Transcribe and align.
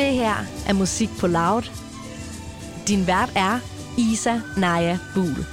Det 0.00 0.12
her 0.14 0.34
er 0.68 0.72
musik 0.72 1.08
på 1.20 1.26
loud. 1.26 1.62
Din 2.88 3.06
vært 3.06 3.32
er 3.36 3.60
Isa 3.98 4.40
Naja 4.56 4.98
Buhl. 5.14 5.44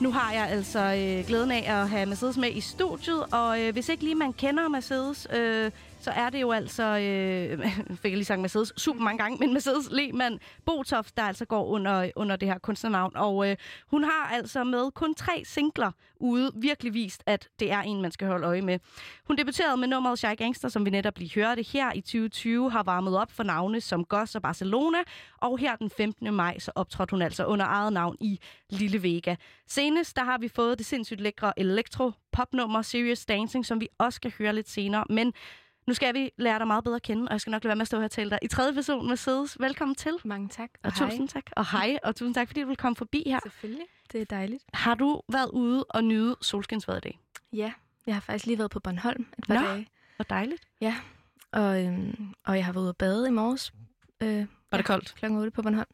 Nu 0.00 0.12
har 0.12 0.32
jeg 0.32 0.48
altså 0.50 0.78
øh, 0.78 1.26
glæden 1.26 1.50
af 1.50 1.80
at 1.80 1.88
have 1.88 2.06
Mercedes 2.06 2.36
med 2.36 2.50
i 2.52 2.60
studiet, 2.60 3.24
og 3.32 3.60
øh, 3.60 3.72
hvis 3.72 3.88
ikke 3.88 4.04
lige 4.04 4.14
man 4.14 4.32
kender 4.32 4.68
Mercedes, 4.68 5.26
øh, 5.32 5.70
så 6.00 6.10
er 6.10 6.30
det 6.30 6.40
jo 6.40 6.50
altså, 6.50 6.82
øh, 6.82 7.66
fik 8.02 8.10
jeg 8.10 8.16
lige 8.16 8.24
sagt 8.24 8.40
Mercedes 8.40 8.72
super 8.76 9.00
mange 9.00 9.18
gange, 9.18 9.38
men 9.38 9.52
Mercedes 9.52 9.88
Lehmann 9.90 10.38
Botoft, 10.66 11.16
der 11.16 11.22
altså 11.22 11.44
går 11.44 11.66
under, 11.66 12.10
under 12.16 12.36
det 12.36 12.48
her 12.48 12.58
kunstnernavn. 12.58 13.16
Og 13.16 13.50
øh, 13.50 13.56
hun 13.86 14.04
har 14.04 14.30
altså 14.32 14.64
med 14.64 14.90
kun 14.90 15.14
tre 15.14 15.42
singler 15.44 15.92
ude 16.16 16.52
virkelig 16.54 16.94
vist, 16.94 17.22
at 17.26 17.48
det 17.60 17.72
er 17.72 17.80
en, 17.80 18.02
man 18.02 18.12
skal 18.12 18.28
holde 18.28 18.46
øje 18.46 18.62
med. 18.62 18.78
Hun 19.26 19.36
debuterede 19.36 19.76
med 19.76 19.88
nummeret 19.88 20.18
Shy 20.18 20.36
Gangster, 20.38 20.68
som 20.68 20.84
vi 20.84 20.90
netop 20.90 21.18
lige 21.18 21.34
hørte 21.34 21.62
her 21.62 21.92
i 21.92 22.00
2020, 22.00 22.70
har 22.70 22.82
varmet 22.82 23.18
op 23.18 23.32
for 23.32 23.42
navne 23.42 23.80
som 23.80 24.04
Goss 24.04 24.34
og 24.34 24.42
Barcelona, 24.42 24.98
og 25.40 25.58
her 25.58 25.76
den 25.76 25.90
15. 25.90 26.34
maj, 26.34 26.58
så 26.58 26.72
optrådte 26.74 27.10
hun 27.10 27.22
altså 27.22 27.44
under 27.44 27.66
eget 27.66 27.92
navn 27.92 28.16
i 28.20 28.40
Lille 28.70 29.02
Vega. 29.02 29.36
Senest, 29.68 30.16
der 30.16 30.24
har 30.24 30.38
vi 30.38 30.48
fået 30.48 30.78
det 30.78 30.86
sindssygt 30.86 31.20
lækre 31.20 31.58
elektro-popnummer 31.58 32.82
Serious 32.82 33.26
Dancing, 33.26 33.66
som 33.66 33.80
vi 33.80 33.88
også 33.98 34.16
skal 34.16 34.32
høre 34.38 34.54
lidt 34.54 34.68
senere, 34.68 35.04
men 35.10 35.32
nu 35.86 35.94
skal 35.94 36.14
vi 36.14 36.30
lære 36.38 36.58
dig 36.58 36.66
meget 36.66 36.84
bedre 36.84 36.96
at 36.96 37.02
kende, 37.02 37.22
og 37.28 37.32
jeg 37.32 37.40
skal 37.40 37.50
nok 37.50 37.64
lade 37.64 37.68
være 37.68 37.76
med 37.76 37.80
at 37.82 37.86
stå 37.86 37.96
her 37.98 38.04
og 38.04 38.10
tale 38.10 38.30
dig 38.30 38.38
i 38.42 38.48
tredje 38.48 38.74
person. 38.74 39.08
Mercedes, 39.08 39.56
velkommen 39.60 39.94
til. 39.94 40.12
Mange 40.24 40.48
tak. 40.48 40.70
Og, 40.84 40.92
og 41.00 41.10
tusind 41.10 41.28
tak. 41.28 41.42
Og 41.56 41.66
hej, 41.70 41.98
og 42.02 42.16
tusind 42.16 42.34
tak, 42.34 42.48
fordi 42.48 42.60
du 42.62 42.66
vil 42.66 42.76
komme 42.76 42.96
forbi 42.96 43.22
her. 43.26 43.38
Selvfølgelig. 43.42 43.86
Det 44.12 44.20
er 44.20 44.24
dejligt. 44.24 44.64
Har 44.74 44.94
du 44.94 45.22
været 45.32 45.50
ude 45.50 45.84
og 45.84 46.04
nyde 46.04 46.36
solskinsvejr 46.42 46.96
i 46.96 47.00
dag? 47.00 47.18
Ja, 47.52 47.72
jeg 48.06 48.14
har 48.14 48.20
faktisk 48.20 48.46
lige 48.46 48.58
været 48.58 48.70
på 48.70 48.80
Bornholm 48.80 49.26
et 49.38 49.44
par 49.48 49.54
Nå. 49.54 49.60
dage. 49.66 49.86
Hvor 50.16 50.22
dejligt. 50.24 50.62
Ja, 50.80 50.96
og, 51.52 51.84
øhm, 51.84 52.34
og 52.46 52.56
jeg 52.56 52.64
har 52.64 52.72
været 52.72 52.82
ude 52.82 52.88
at 52.88 52.96
bade 52.96 53.28
i 53.28 53.30
morges. 53.30 53.72
Øh, 54.22 54.46
Var 54.70 54.78
det 54.78 54.86
koldt? 54.86 55.14
klokken 55.14 55.38
8 55.38 55.50
på 55.50 55.62
Bornholm. 55.62 55.88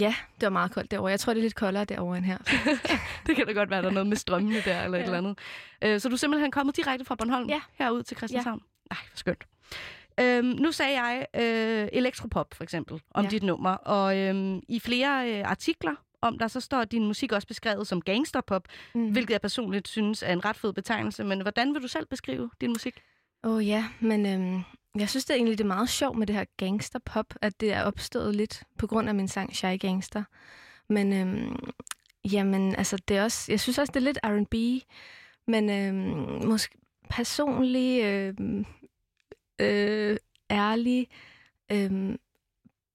Ja, 0.00 0.14
det 0.34 0.42
var 0.46 0.50
meget 0.50 0.70
koldt 0.72 0.90
derovre. 0.90 1.10
Jeg 1.10 1.20
tror, 1.20 1.32
det 1.34 1.40
er 1.40 1.42
lidt 1.42 1.54
koldere 1.54 1.84
derovre 1.84 2.16
end 2.18 2.26
her. 2.26 2.38
det 3.26 3.36
kan 3.36 3.46
da 3.46 3.52
godt 3.52 3.70
være, 3.70 3.82
der 3.82 3.88
er 3.88 3.92
noget 3.92 4.06
med 4.06 4.16
strømmene 4.16 4.60
der, 4.64 4.82
eller 4.84 4.98
ja. 4.98 5.02
et 5.04 5.06
eller 5.06 5.18
andet. 5.18 5.38
Øh, 5.82 6.00
så 6.00 6.08
du 6.08 6.14
er 6.14 6.18
simpelthen 6.18 6.50
kommet 6.50 6.76
direkte 6.76 7.04
fra 7.04 7.14
Bornholm 7.14 7.48
Ja. 7.48 7.60
herud 7.74 8.02
til 8.02 8.16
Christianshavn? 8.16 8.60
Ja. 8.90 8.96
Ej, 8.96 9.02
hvor 9.10 9.16
skønt. 9.16 9.44
Øhm, 10.20 10.46
nu 10.46 10.72
sagde 10.72 11.02
jeg 11.02 11.26
øh, 11.34 11.88
elektropop, 11.92 12.54
for 12.54 12.62
eksempel, 12.64 13.02
om 13.10 13.24
ja. 13.24 13.30
Dit 13.30 13.42
nummer. 13.42 13.70
Og 13.70 14.18
øhm, 14.18 14.60
i 14.68 14.80
flere 14.80 15.30
øh, 15.30 15.50
artikler 15.50 15.94
om 16.20 16.38
der, 16.38 16.48
så 16.48 16.60
står 16.60 16.84
din 16.84 17.06
musik 17.06 17.32
også 17.32 17.48
beskrevet 17.48 17.86
som 17.86 18.02
gangsterpop. 18.02 18.68
Mm. 18.94 19.08
hvilket 19.10 19.32
jeg 19.32 19.40
personligt 19.40 19.88
synes 19.88 20.22
er 20.22 20.32
en 20.32 20.44
ret 20.44 20.56
fed 20.56 20.72
betegnelse. 20.72 21.24
Men 21.24 21.40
hvordan 21.40 21.74
vil 21.74 21.82
du 21.82 21.88
selv 21.88 22.06
beskrive 22.06 22.50
din 22.60 22.70
musik? 22.70 23.02
Åh 23.44 23.54
oh, 23.54 23.68
ja, 23.68 23.84
men 24.00 24.26
øhm, 24.26 24.62
jeg 25.00 25.10
synes 25.10 25.24
det 25.24 25.34
er 25.34 25.36
egentlig 25.36 25.58
det 25.58 25.64
er 25.64 25.68
meget 25.68 25.88
sjovt 25.88 26.18
med 26.18 26.26
det 26.26 26.36
her 26.36 26.44
gangsterpop, 26.56 27.34
at 27.42 27.60
det 27.60 27.72
er 27.72 27.82
opstået 27.82 28.36
lidt 28.36 28.62
på 28.78 28.86
grund 28.86 29.08
af 29.08 29.14
min 29.14 29.28
sang 29.28 29.56
Shy 29.56 29.78
Gangster. 29.80 30.24
Men 30.88 31.12
øhm, 31.12 31.72
jamen, 32.32 32.74
altså 32.74 32.96
det 33.08 33.16
er 33.16 33.22
også, 33.22 33.52
jeg 33.52 33.60
synes 33.60 33.78
også, 33.78 33.90
det 33.94 34.00
er 34.00 34.04
lidt 34.04 34.18
R&B, 34.24 34.54
men 35.46 35.70
øhm, 35.70 36.46
måske 36.46 36.78
personlig, 37.10 38.02
øhm, 38.04 38.66
øh, 39.60 40.16
ærlig 40.50 41.08
øhm, 41.72 42.18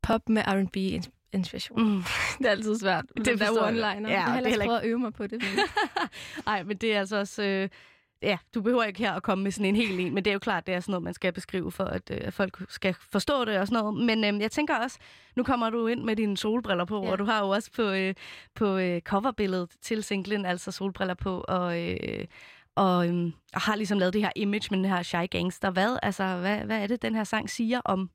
pop 0.04 0.30
med 0.30 0.42
R&B-inspiration. 0.48 1.82
Mm. 1.84 2.04
Det 2.40 2.46
er 2.48 2.52
altid 2.52 2.80
svært. 2.80 3.06
Det 3.18 3.26
Det 3.26 3.40
der 3.40 3.50
one-liner. 3.50 4.08
Ja, 4.10 4.14
jeg 4.14 4.24
har 4.24 4.30
er 4.30 4.34
heller 4.34 4.50
ikke 4.50 4.66
prøvet 4.66 4.80
at 4.80 4.86
øve 4.88 5.00
mig 5.00 5.14
på 5.14 5.28
det. 5.28 5.44
Nej, 6.46 6.64
men 6.68 6.78
det 6.78 6.96
er 6.96 7.00
altså 7.00 7.18
også... 7.18 7.44
Øh, 7.44 7.70
ja, 8.24 8.38
du 8.56 8.62
behøver 8.62 8.84
ikke 8.84 9.00
her 9.00 9.14
at 9.14 9.24
komme 9.24 9.44
med 9.44 9.52
sådan 9.52 9.66
en 9.66 9.76
hel 9.76 10.00
en, 10.00 10.14
men 10.14 10.26
det 10.26 10.32
er 10.32 10.34
jo 10.34 10.40
klart, 10.40 10.68
det 10.68 10.76
er 10.76 10.80
sådan 10.80 10.92
noget, 10.92 11.04
man 11.04 11.14
skal 11.14 11.34
beskrive 11.34 11.72
for, 11.72 11.84
at, 11.84 12.12
øh, 12.12 12.32
folk 12.32 12.62
skal 12.70 12.96
forstå 13.12 13.46
det 13.46 13.58
og 13.60 13.68
sådan 13.68 13.84
noget. 13.84 14.06
Men 14.06 14.36
øh, 14.36 14.42
jeg 14.42 14.52
tænker 14.52 14.76
også, 14.76 14.98
nu 15.36 15.44
kommer 15.44 15.70
du 15.70 15.88
ind 15.88 16.04
med 16.04 16.16
dine 16.16 16.38
solbriller 16.38 16.86
på, 16.86 17.04
Ja. 17.04 17.12
og 17.12 17.20
du 17.20 17.24
har 17.26 17.40
jo 17.40 17.50
også 17.50 17.72
på, 17.76 17.82
øh, 17.82 18.14
på 18.56 18.78
øh, 18.78 19.02
coverbilledet 19.02 19.70
til 19.82 20.04
singlen, 20.04 20.46
altså 20.46 20.72
solbriller 20.72 21.14
på, 21.14 21.46
og... 21.48 21.82
Øh, 21.82 22.26
og, 22.76 23.08
øhm, 23.08 23.34
og 23.54 23.62
har 23.62 23.76
ligesom 23.76 24.00
lavet 24.00 24.14
det 24.14 24.22
her 24.22 24.32
image 24.36 24.68
med 24.72 24.78
den 24.78 24.86
her 24.86 25.04
shy 25.04 25.30
gangster. 25.30 25.70
Hvad, 25.70 25.98
altså, 26.04 26.38
hvad, 26.38 26.58
hvad 26.58 26.84
er 26.84 26.88
det, 26.88 27.02
den 27.02 27.16
her 27.16 27.24
sang 27.24 27.50
siger 27.50 27.82
om, 27.86 28.10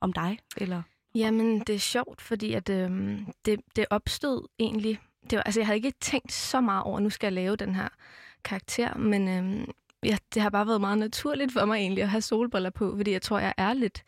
om 0.00 0.12
dig? 0.12 0.38
Eller? 0.56 0.82
Jamen, 1.14 1.60
det 1.60 1.74
er 1.74 1.78
sjovt, 1.78 2.20
fordi 2.20 2.52
at, 2.52 2.68
øhm, 2.68 3.26
det, 3.44 3.60
det 3.76 3.86
opstod 3.90 4.48
egentlig... 4.58 4.98
Det 5.30 5.36
var, 5.36 5.42
altså, 5.42 5.60
jeg 5.60 5.66
havde 5.66 5.76
ikke 5.76 5.92
tænkt 6.00 6.32
så 6.32 6.60
meget 6.60 6.82
over, 6.82 6.96
at 6.96 7.02
nu 7.02 7.10
skal 7.10 7.26
jeg 7.26 7.32
lave 7.32 7.56
den 7.56 7.74
her 7.74 7.88
karakter, 8.44 8.94
men 8.96 9.28
øhm, 9.28 9.70
ja, 10.04 10.16
det 10.34 10.42
har 10.42 10.50
bare 10.50 10.66
været 10.66 10.80
meget 10.80 10.98
naturligt 10.98 11.52
for 11.52 11.64
mig 11.64 11.76
egentlig 11.76 12.02
at 12.02 12.10
have 12.10 12.20
solbriller 12.20 12.70
på, 12.70 12.94
fordi 12.96 13.10
jeg 13.10 13.22
tror, 13.22 13.38
jeg 13.38 13.54
er 13.56 13.72
lidt 13.72 14.04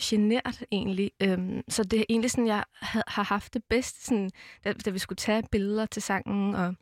genert 0.00 0.64
egentlig. 0.72 1.10
Øhm, 1.22 1.62
så 1.68 1.84
det 1.84 2.00
er 2.00 2.04
egentlig 2.08 2.30
sådan, 2.30 2.46
jeg 2.46 2.64
havde, 2.74 3.04
har 3.06 3.22
haft 3.22 3.54
det 3.54 3.64
bedst, 3.64 4.06
sådan, 4.06 4.30
da, 4.64 4.72
da 4.72 4.90
vi 4.90 4.98
skulle 4.98 5.16
tage 5.16 5.42
billeder 5.50 5.86
til 5.86 6.02
sangen. 6.02 6.54
Og, 6.54 6.74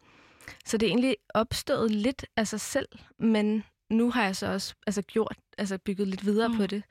så 0.65 0.77
det 0.79 0.87
er 0.87 0.91
egentlig 0.91 1.17
opstået 1.35 1.91
lidt 1.91 2.27
af 2.37 2.49
sig 2.49 2.61
selv, 2.61 2.89
men 3.19 3.65
nu 3.91 4.11
har 4.11 4.25
jeg 4.25 4.37
så 4.37 4.47
også 4.53 4.75
altså, 4.87 5.03
gjort, 5.03 5.37
altså 5.59 5.79
bygget 5.79 6.09
lidt 6.09 6.25
videre 6.27 6.49
Mm. 6.49 6.57
på 6.57 6.67
det. 6.67 6.83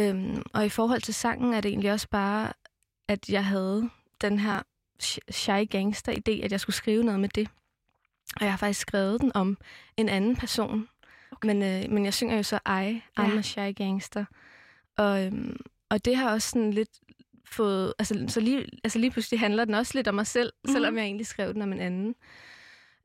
Øhm, 0.00 0.42
og 0.52 0.66
i 0.66 0.68
forhold 0.68 1.00
til 1.00 1.14
sangen 1.14 1.54
er 1.54 1.60
det 1.60 1.68
egentlig 1.68 1.92
også 1.92 2.08
bare, 2.08 2.52
at 3.08 3.28
jeg 3.28 3.44
havde 3.44 3.90
den 4.20 4.38
her 4.38 4.62
sh- 5.02 5.18
shy 5.30 5.74
gangster-idé, 5.76 6.44
at 6.44 6.52
jeg 6.52 6.60
skulle 6.60 6.76
skrive 6.76 7.04
noget 7.04 7.20
med 7.20 7.28
det. 7.28 7.48
Og 8.36 8.44
jeg 8.44 8.52
har 8.52 8.56
faktisk 8.58 8.80
skrevet 8.80 9.20
den 9.20 9.32
om 9.34 9.58
en 9.96 10.08
anden 10.08 10.36
person. 10.36 10.88
Okay. 11.32 11.46
Men, 11.46 11.62
øh, 11.62 11.90
men 11.90 12.04
jeg 12.04 12.14
synger 12.14 12.36
jo 12.36 12.42
så 12.42 12.56
I, 12.56 13.00
I'm 13.20 13.32
Ja. 13.32 13.38
a 13.38 13.42
shy 13.42 13.74
gangster. 13.76 14.24
Og, 14.96 15.24
øhm, 15.26 15.56
og 15.90 16.04
det 16.04 16.16
har 16.16 16.30
også 16.30 16.48
sådan 16.50 16.70
lidt 16.72 16.90
fået... 17.46 17.94
Altså, 17.98 18.24
så 18.28 18.40
lige, 18.40 18.66
altså 18.84 18.98
lige 18.98 19.10
pludselig 19.10 19.40
handler 19.40 19.64
den 19.64 19.74
også 19.74 19.92
lidt 19.94 20.08
om 20.08 20.14
mig 20.14 20.26
selv, 20.26 20.52
mm. 20.64 20.72
selvom 20.72 20.96
jeg 20.96 21.04
egentlig 21.04 21.26
skrev 21.26 21.54
den 21.54 21.62
om 21.62 21.72
en 21.72 21.80
anden. 21.80 22.14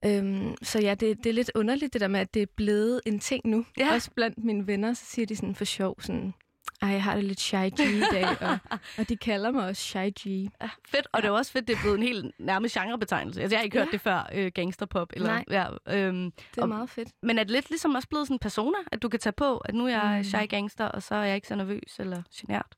Øhm, 0.06 0.56
så 0.62 0.80
ja, 0.82 0.94
det, 0.96 1.18
det 1.18 1.26
er 1.30 1.34
lidt 1.34 1.52
underligt 1.56 1.94
det 1.94 2.02
der 2.02 2.08
med, 2.08 2.20
at 2.20 2.34
det 2.34 2.42
er 2.42 2.46
blevet 2.56 3.02
en 3.06 3.20
ting 3.20 3.42
nu. 3.48 3.66
Ja. 3.78 3.94
Også 3.94 4.12
blandt 4.16 4.44
mine 4.44 4.68
venner, 4.68 4.94
så 4.94 5.06
siger 5.06 5.26
de 5.26 5.36
sådan 5.36 5.56
for 5.56 5.66
sjov, 5.66 6.02
sådan, 6.02 6.34
ej, 6.82 6.90
jeg 6.90 7.04
har 7.04 7.16
det 7.16 7.24
lidt 7.24 7.40
shy 7.40 7.56
G 7.56 7.80
i 7.80 8.02
dag, 8.12 8.26
og, 8.42 8.58
og 8.98 9.10
de 9.10 9.18
kalder 9.18 9.52
mig 9.52 9.66
også 9.68 9.82
shy 9.82 9.98
G. 10.20 10.26
Ja, 10.62 10.70
fedt. 10.88 11.08
Og 11.14 11.22
det 11.22 11.28
er 11.28 11.32
også 11.32 11.52
fedt, 11.52 11.68
det 11.68 11.76
er 11.76 11.82
blevet 11.82 11.98
en 11.98 12.04
helt 12.04 12.32
nærmest 12.40 12.74
genrebetegnelse. 12.76 13.42
Altså, 13.42 13.56
jeg 13.56 13.60
har 13.60 13.64
ikke 13.64 13.78
hørt 13.78 13.88
Ja. 13.88 13.92
det 13.92 14.02
før, 14.02 14.30
øh, 14.34 14.52
gangsterpop. 14.56 15.10
Eller, 15.14 15.30
Nej. 15.30 15.44
Ja, 15.50 15.66
øhm, 15.98 16.32
Det 16.32 16.58
er 16.58 16.62
Og- 16.62 16.70
meget 16.70 16.90
fedt. 16.90 17.10
men 17.24 17.40
er 17.40 17.44
det 17.44 17.52
lidt 17.52 17.70
ligesom 17.70 17.96
også 17.96 18.08
blevet 18.10 18.28
sådan 18.28 18.36
en 18.36 18.40
persona, 18.40 18.78
at 18.92 19.02
du 19.02 19.10
kan 19.10 19.20
tage 19.20 19.34
på, 19.34 19.58
at 19.58 19.76
nu 19.76 19.86
er 19.86 19.90
jeg 19.90 20.18
Mm. 20.18 20.24
shy 20.24 20.50
gangster, 20.50 20.86
og 20.86 21.04
så 21.04 21.16
er 21.16 21.24
jeg 21.24 21.36
ikke 21.36 21.48
så 21.48 21.56
nervøs 21.56 21.96
eller 22.00 22.24
genert? 22.36 22.76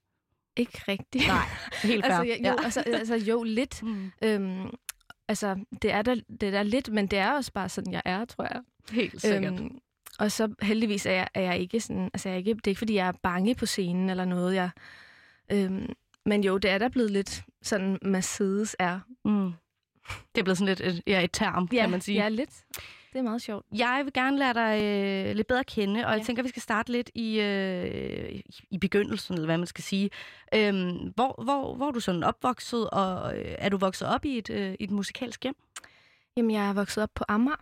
Ikke 0.58 0.82
rigtigt. 0.88 1.28
Nej, 1.28 1.38
helt 1.84 2.06
fair. 2.06 2.14
altså, 2.14 2.24
ja, 2.44 2.50
jo, 2.52 2.58
altså, 2.64 2.80
altså, 2.86 3.16
jo, 3.16 3.44
lidt. 3.44 3.84
Mm, 3.84 4.12
Øhm, 4.24 4.70
altså, 5.32 5.56
det 5.82 5.92
er, 5.92 6.02
der, 6.02 6.16
det 6.16 6.44
er 6.44 6.52
der 6.52 6.64
lidt, 6.64 6.94
men 6.94 7.08
det 7.08 7.20
er 7.20 7.32
også 7.32 7.52
bare 7.54 7.70
sådan, 7.70 7.94
jeg 7.94 8.02
er, 8.06 8.26
tror 8.26 8.44
jeg. 8.44 8.62
helt 8.92 9.22
sikkert. 9.22 9.54
Øhm, 9.54 9.80
og 10.20 10.32
så 10.32 10.54
heldigvis 10.62 11.06
er 11.06 11.12
jeg, 11.12 11.28
er 11.34 11.42
jeg 11.42 11.60
ikke 11.60 11.80
sådan, 11.80 12.10
altså 12.14 12.30
jeg 12.30 12.34
er 12.34 12.38
ikke, 12.38 12.54
det 12.54 12.68
er 12.68 12.72
ikke 12.72 12.80
fordi, 12.80 12.94
jeg 12.94 13.08
er 13.08 13.12
bange 13.24 13.56
på 13.56 13.66
scenen 13.66 14.10
eller 14.10 14.26
noget. 14.26 14.56
Jeg, 14.56 14.70
øhm, 15.52 15.94
men 16.26 16.44
jo, 16.44 16.58
det 16.58 16.72
er 16.72 16.78
der 16.78 16.90
blevet 16.90 17.12
lidt 17.12 17.44
sådan, 17.62 18.00
Mercedes 18.02 18.76
er. 18.80 19.00
Mm. 19.26 19.52
Det 20.36 20.42
er 20.42 20.44
blevet 20.44 20.58
sådan 20.58 20.76
lidt 20.76 20.82
et, 20.82 21.02
ja, 21.08 21.24
et 21.24 21.30
term, 21.34 21.70
Ja, 21.74 21.82
kan 21.82 21.90
man 21.92 22.02
sige. 22.02 22.24
Ja, 22.24 22.30
lidt. 22.30 22.64
Det 23.14 23.20
er 23.20 23.24
meget 23.24 23.42
sjovt. 23.42 23.66
Jeg 23.76 24.02
vil 24.04 24.14
gerne 24.14 24.38
lære 24.38 24.54
dig 24.54 24.84
øh, 24.84 25.36
lidt 25.36 25.48
bedre 25.48 25.60
at 25.60 25.66
kende, 25.66 26.06
og 26.06 26.12
jeg 26.12 26.20
Ja. 26.20 26.24
tænker, 26.24 26.44
vi 26.44 26.50
skal 26.50 26.62
starte 26.62 26.92
lidt 26.92 27.10
i, 27.16 27.40
øh, 27.40 28.42
i- 28.70 28.78
begyndelsen, 28.78 29.34
eller 29.34 29.46
hvad 29.46 29.58
man 29.58 29.68
skal 29.68 29.84
sige. 29.84 30.10
Øhm, 30.56 31.12
hvor, 31.16 31.44
hvor, 31.44 31.76
hvor 31.76 31.88
er 31.88 31.92
du 31.92 32.00
sådan 32.00 32.24
opvokset, 32.24 32.90
og 32.90 33.38
øh, 33.40 33.56
er 33.58 33.70
du 33.70 33.78
vokset 33.78 34.08
op 34.08 34.26
i 34.26 34.38
et, 34.38 34.50
øh, 34.50 34.74
i 34.80 34.84
et 34.84 34.92
musikalsk 34.92 35.44
hjem? 35.44 35.56
Jamen, 36.38 36.52
jeg 36.52 36.70
er 36.70 36.74
vokset 36.74 37.04
op 37.04 37.10
på 37.16 37.24
Amager, 37.28 37.56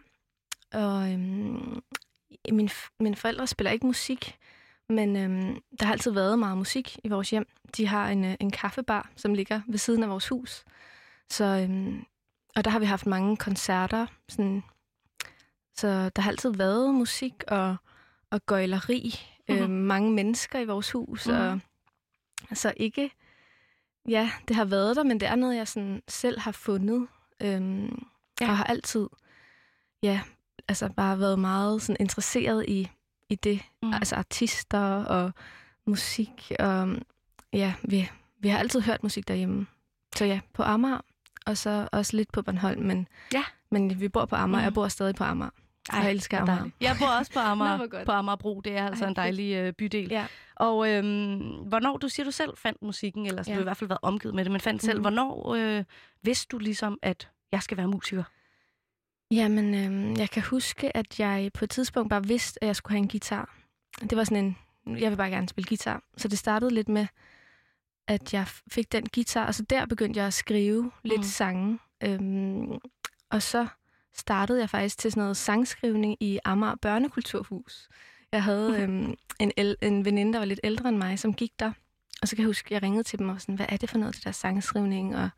og 0.73 1.11
øhm, 1.13 1.81
min, 2.51 2.69
mine 2.99 3.15
forældre 3.15 3.47
spiller 3.47 3.71
ikke 3.71 3.85
musik, 3.85 4.37
men 4.89 5.15
øhm, 5.17 5.61
der 5.79 5.85
har 5.85 5.93
altid 5.93 6.11
været 6.11 6.39
meget 6.39 6.57
musik 6.57 6.97
i 7.03 7.07
vores 7.09 7.29
hjem. 7.29 7.47
De 7.77 7.87
har 7.87 8.09
en, 8.09 8.25
øh, 8.25 8.35
en 8.39 8.51
kaffebar, 8.51 9.09
som 9.15 9.33
ligger 9.33 9.61
ved 9.67 9.77
siden 9.77 10.03
af 10.03 10.09
vores 10.09 10.27
hus. 10.27 10.63
Så, 11.29 11.43
øhm, 11.45 12.03
og 12.55 12.63
der 12.65 12.71
har 12.71 12.79
vi 12.79 12.85
haft 12.85 13.05
mange 13.05 13.37
koncerter. 13.37 14.05
Sådan, 14.29 14.63
så 15.79 16.09
der 16.15 16.21
har 16.21 16.31
altid 16.31 16.49
været 16.53 16.95
musik 16.95 17.33
og, 17.47 17.75
og 18.31 18.45
gøjleri. 18.45 19.15
Mhm. 19.49 19.57
øhm, 19.57 19.71
mange 19.71 20.11
mennesker 20.11 20.59
i 20.59 20.65
vores 20.65 20.91
hus. 20.91 21.27
Mhm. 21.27 21.35
Og, 22.51 22.57
så 22.57 22.73
ikke... 22.77 23.11
Ja, 24.07 24.31
det 24.47 24.55
har 24.55 24.65
været 24.65 24.95
der, 24.95 25.03
men 25.03 25.19
det 25.19 25.27
er 25.27 25.35
noget, 25.35 25.55
jeg 25.55 25.67
sådan 25.67 26.01
selv 26.07 26.39
har 26.39 26.51
fundet. 26.51 27.07
Øhm, 27.41 28.05
Ja. 28.41 28.49
Og 28.49 28.57
har 28.57 28.63
altid 28.63 29.07
ja, 30.03 30.21
altså 30.67 30.89
bare 30.89 31.19
været 31.19 31.39
meget 31.39 31.81
sådan 31.81 31.97
interesseret 31.99 32.65
i, 32.67 32.89
i 33.29 33.35
det. 33.35 33.61
Mm. 33.81 33.87
Mm. 33.87 33.93
Altså 33.93 34.15
artister 34.15 35.03
og 35.03 35.31
musik. 35.85 36.51
Og 36.59 36.95
ja, 37.53 37.73
vi, 37.83 38.09
vi 38.39 38.47
har 38.49 38.59
altid 38.59 38.81
hørt 38.81 39.03
musik 39.03 39.27
derhjemme. 39.27 39.67
Så 40.15 40.25
ja, 40.25 40.39
på 40.53 40.63
Amager, 40.63 40.99
og 41.45 41.57
så 41.57 41.89
også 41.91 42.17
lidt 42.17 42.31
på 42.31 42.41
Bornholm. 42.41 42.81
Men, 42.81 43.07
Ja. 43.33 43.43
men 43.71 43.99
vi 43.99 44.09
bor 44.09 44.25
på 44.25 44.35
Amager. 44.35 44.61
Mm. 44.61 44.63
Jeg 44.63 44.73
bor 44.73 44.87
stadig 44.87 45.15
på 45.15 45.23
Amager. 45.23 45.51
Ej, 45.93 45.99
jeg 45.99 46.11
elsker 46.11 46.39
Amager. 46.39 46.57
Dejligt. 46.57 46.75
Jeg 46.81 46.95
bor 46.99 47.07
også 47.07 47.31
på 47.33 47.39
Amager, 47.51 47.77
Nå, 47.77 47.87
på 48.05 48.11
Amagerbro. 48.11 48.61
Det 48.61 48.77
er 48.77 48.85
altså 48.87 49.03
Ej, 49.03 49.09
en 49.09 49.15
dejlig 49.15 49.53
øh, 49.55 49.73
bydel. 49.73 50.07
Ja. 50.09 50.25
Og 50.55 50.89
øhm, 50.91 51.39
hvornår, 51.67 51.97
du 51.97 52.09
siger, 52.09 52.23
du 52.23 52.31
selv 52.31 52.57
fandt 52.57 52.81
musikken, 52.81 53.25
eller 53.25 53.43
så 53.43 53.49
Ja. 53.51 53.55
du 53.55 53.57
har 53.59 53.61
i 53.61 53.63
hvert 53.63 53.77
fald 53.77 53.87
været 53.87 53.99
omgivet 54.01 54.35
med 54.35 54.43
det, 54.45 54.51
men 54.51 54.61
fandt 54.61 54.83
selv, 54.83 54.97
Mhm. 54.97 55.03
hvornår 55.03 55.55
øh, 55.55 55.83
vidste 56.21 56.47
du 56.51 56.57
ligesom, 56.57 56.99
at 57.01 57.29
jeg 57.51 57.63
skal 57.63 57.77
være 57.77 57.87
musiker? 57.87 58.23
Jamen, 59.31 59.73
øhm, 59.75 60.15
jeg 60.17 60.29
kan 60.29 60.43
huske, 60.43 60.97
at 60.97 61.19
jeg 61.19 61.51
på 61.53 61.65
et 61.65 61.69
tidspunkt 61.69 62.09
bare 62.09 62.23
vidste, 62.27 62.63
at 62.63 62.67
jeg 62.67 62.75
skulle 62.75 62.91
have 62.93 63.03
en 63.03 63.07
guitar. 63.07 63.55
Det 64.01 64.17
var 64.17 64.23
sådan 64.23 64.45
en, 64.45 64.57
jeg 64.99 65.11
vil 65.11 65.17
bare 65.17 65.29
gerne 65.29 65.49
spille 65.49 65.67
guitar. 65.67 66.01
Så 66.17 66.27
det 66.27 66.37
startede 66.39 66.73
lidt 66.73 66.89
med, 66.89 67.07
at 68.07 68.33
jeg 68.33 68.47
fik 68.71 68.91
den 68.91 69.05
guitar, 69.15 69.45
og 69.47 69.55
så 69.55 69.63
der 69.63 69.85
begyndte 69.85 70.17
jeg 70.17 70.27
at 70.27 70.33
skrive 70.33 70.91
lidt 71.03 71.17
Mm. 71.19 71.19
mm. 71.19 71.23
sange. 71.23 71.79
Øhm, 72.03 72.71
og 73.31 73.41
så 73.41 73.67
startede 74.15 74.59
jeg 74.59 74.69
faktisk 74.69 74.97
til 74.97 75.11
sådan 75.11 75.21
noget 75.21 75.37
sangskrivning 75.37 76.17
i 76.19 76.39
Amager 76.45 76.75
Børnekulturhus. 76.75 77.89
Jeg 78.31 78.43
havde 78.43 78.81
øhm, 78.81 79.13
en, 79.39 79.51
el- 79.57 79.75
en 79.81 80.05
veninde, 80.05 80.33
der 80.33 80.39
var 80.39 80.45
lidt 80.45 80.59
ældre 80.63 80.89
end 80.89 80.97
mig, 80.97 81.19
som 81.19 81.33
gik 81.33 81.51
der. 81.59 81.71
Og 82.21 82.27
så 82.27 82.35
kan 82.35 82.43
jeg 82.43 82.47
huske, 82.47 82.67
at 82.67 82.71
jeg 82.71 82.81
ringede 82.83 83.03
til 83.03 83.19
dem 83.19 83.29
og 83.29 83.33
var 83.33 83.39
sådan, 83.39 83.55
hvad 83.55 83.65
er 83.69 83.77
det 83.77 83.89
for 83.89 83.97
noget, 83.97 84.15
det 84.15 84.23
der 84.23 84.31
sangskrivning? 84.31 85.15
Og, 85.17 85.29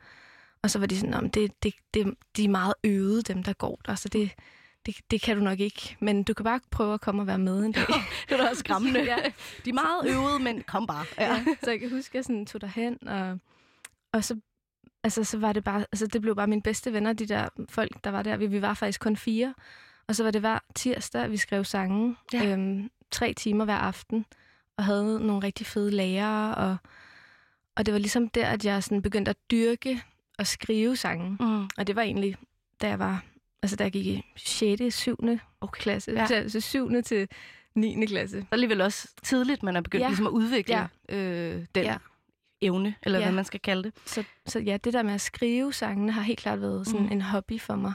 og 0.63 0.69
så 0.71 0.79
var 0.79 0.85
de 0.85 1.00
sådan, 1.00 1.13
om 1.13 1.29
det, 1.29 1.63
det, 1.63 1.73
det, 1.94 2.13
de 2.38 2.44
er 2.44 2.50
meget 2.50 2.73
øvede, 2.83 3.21
dem 3.21 3.44
der 3.44 3.53
går 3.53 3.81
der, 3.85 3.95
så 3.95 4.09
det, 4.09 4.31
det, 4.85 4.95
det 5.12 5.21
kan 5.21 5.38
du 5.38 5.44
nok 5.44 5.59
ikke. 5.59 5.97
Men 6.00 6.24
du 6.24 6.33
kan 6.33 6.44
bare 6.44 6.59
prøve 6.71 6.94
at 6.94 7.01
komme 7.01 7.21
og 7.21 7.27
være 7.27 7.38
med 7.38 7.65
en 7.65 7.71
dag. 7.71 7.85
Det 8.29 8.38
var 8.38 8.44
da 8.44 8.50
også 8.50 8.59
skræmmende. 8.59 9.00
Ja. 9.03 9.17
De 9.65 9.69
er 9.69 9.74
meget 9.74 10.15
øvede, 10.15 10.39
men 10.39 10.63
kom 10.63 10.88
bare. 10.88 11.06
ja. 11.17 11.45
Så 11.63 11.71
jeg 11.71 11.79
kan 11.79 11.89
huske, 11.89 12.09
at 12.12 12.15
jeg 12.15 12.24
sådan 12.25 12.45
tog 12.45 12.62
derhen, 12.62 13.07
og, 13.07 13.39
og 14.13 14.24
så, 14.24 14.35
altså, 15.03 15.24
så 15.24 15.38
var 15.38 15.53
det 15.53 15.63
bare, 15.63 15.86
altså, 15.92 16.07
det 16.07 16.21
blev 16.21 16.36
bare 16.36 16.48
mine 16.48 16.62
bedste 16.62 16.94
venner, 16.94 17.13
de 17.13 17.25
der 17.25 17.48
folk, 17.69 18.03
der 18.03 18.09
var 18.09 18.24
der. 18.24 18.38
Vi, 18.38 18.48
vi 18.48 18.62
var 18.62 18.74
faktisk 18.74 19.01
kun 19.01 19.18
fire. 19.18 19.53
Og 20.07 20.15
så 20.15 20.24
var 20.24 20.31
det 20.31 20.42
hver 20.42 20.59
tirsdag, 20.75 21.31
vi 21.31 21.38
skrev 21.38 21.63
sange. 21.63 22.15
Ja. 22.33 22.51
Øhm, 22.51 22.89
tre 23.12 23.33
timer 23.33 23.65
hver 23.65 23.77
aften. 23.77 24.25
Og 24.77 24.83
havde 24.83 25.27
nogle 25.27 25.44
rigtig 25.44 25.68
fede 25.68 25.92
lærere. 25.92 26.56
Og, 26.56 26.77
og 27.75 27.86
det 27.86 27.94
var 27.94 28.00
ligesom 28.00 28.30
der, 28.30 28.48
at 28.48 28.65
jeg 28.65 28.83
sådan 28.83 29.01
begyndte 29.01 29.30
at 29.30 29.38
dyrke 29.51 30.03
og 30.38 30.48
skrive 30.48 30.95
sange. 30.95 31.38
Mm. 31.39 31.69
Og 31.77 31.88
det 31.88 31.95
var 31.95 32.01
egentlig, 32.01 32.36
da 32.81 32.88
jeg 32.88 33.00
var, 33.00 33.24
altså 33.62 33.75
da 33.75 33.83
jeg 33.83 33.92
gik 33.92 34.06
i 34.06 34.25
6. 34.36 34.95
7. 34.95 35.18
Okay. 35.62 35.81
klasse. 35.81 36.12
Ja. 36.12 36.27
Ja. 36.30 36.48
Så 36.48 36.59
7. 36.59 37.03
til 37.03 37.27
9. 37.75 38.06
klasse. 38.06 38.42
Så 38.42 38.48
alligevel 38.51 38.81
også 38.81 39.07
tidligt, 39.24 39.63
man 39.63 39.75
er 39.75 39.81
begyndt. 39.81 40.01
Ja. 40.01 40.07
ligesom 40.07 40.27
at 40.27 40.31
udvikle 40.31 40.89
ja. 41.09 41.15
øh, 41.15 41.65
den 41.75 41.83
ja. 41.83 41.98
Evne, 42.61 42.95
eller 43.03 43.19
ja. 43.19 43.25
Hvad 43.25 43.33
man 43.33 43.45
skal 43.45 43.59
kalde 43.59 43.83
det. 43.83 43.93
Så, 44.05 44.23
så 44.45 44.59
ja, 44.59 44.77
det 44.77 44.93
der 44.93 45.03
med 45.03 45.13
at 45.13 45.21
skrive 45.21 45.73
sangene 45.73 46.11
har 46.11 46.21
helt 46.21 46.39
klart 46.39 46.61
været 46.61 46.87
sådan 46.87 47.05
Mm. 47.05 47.11
en 47.11 47.21
hobby 47.21 47.59
for 47.59 47.75
mig. 47.75 47.93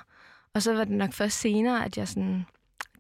Og 0.55 0.63
så 0.63 0.73
var 0.75 0.85
det 0.85 0.93
nok 0.93 1.13
først 1.13 1.41
senere, 1.41 1.85
at 1.85 1.99
jeg 1.99 2.09
sådan 2.09 2.47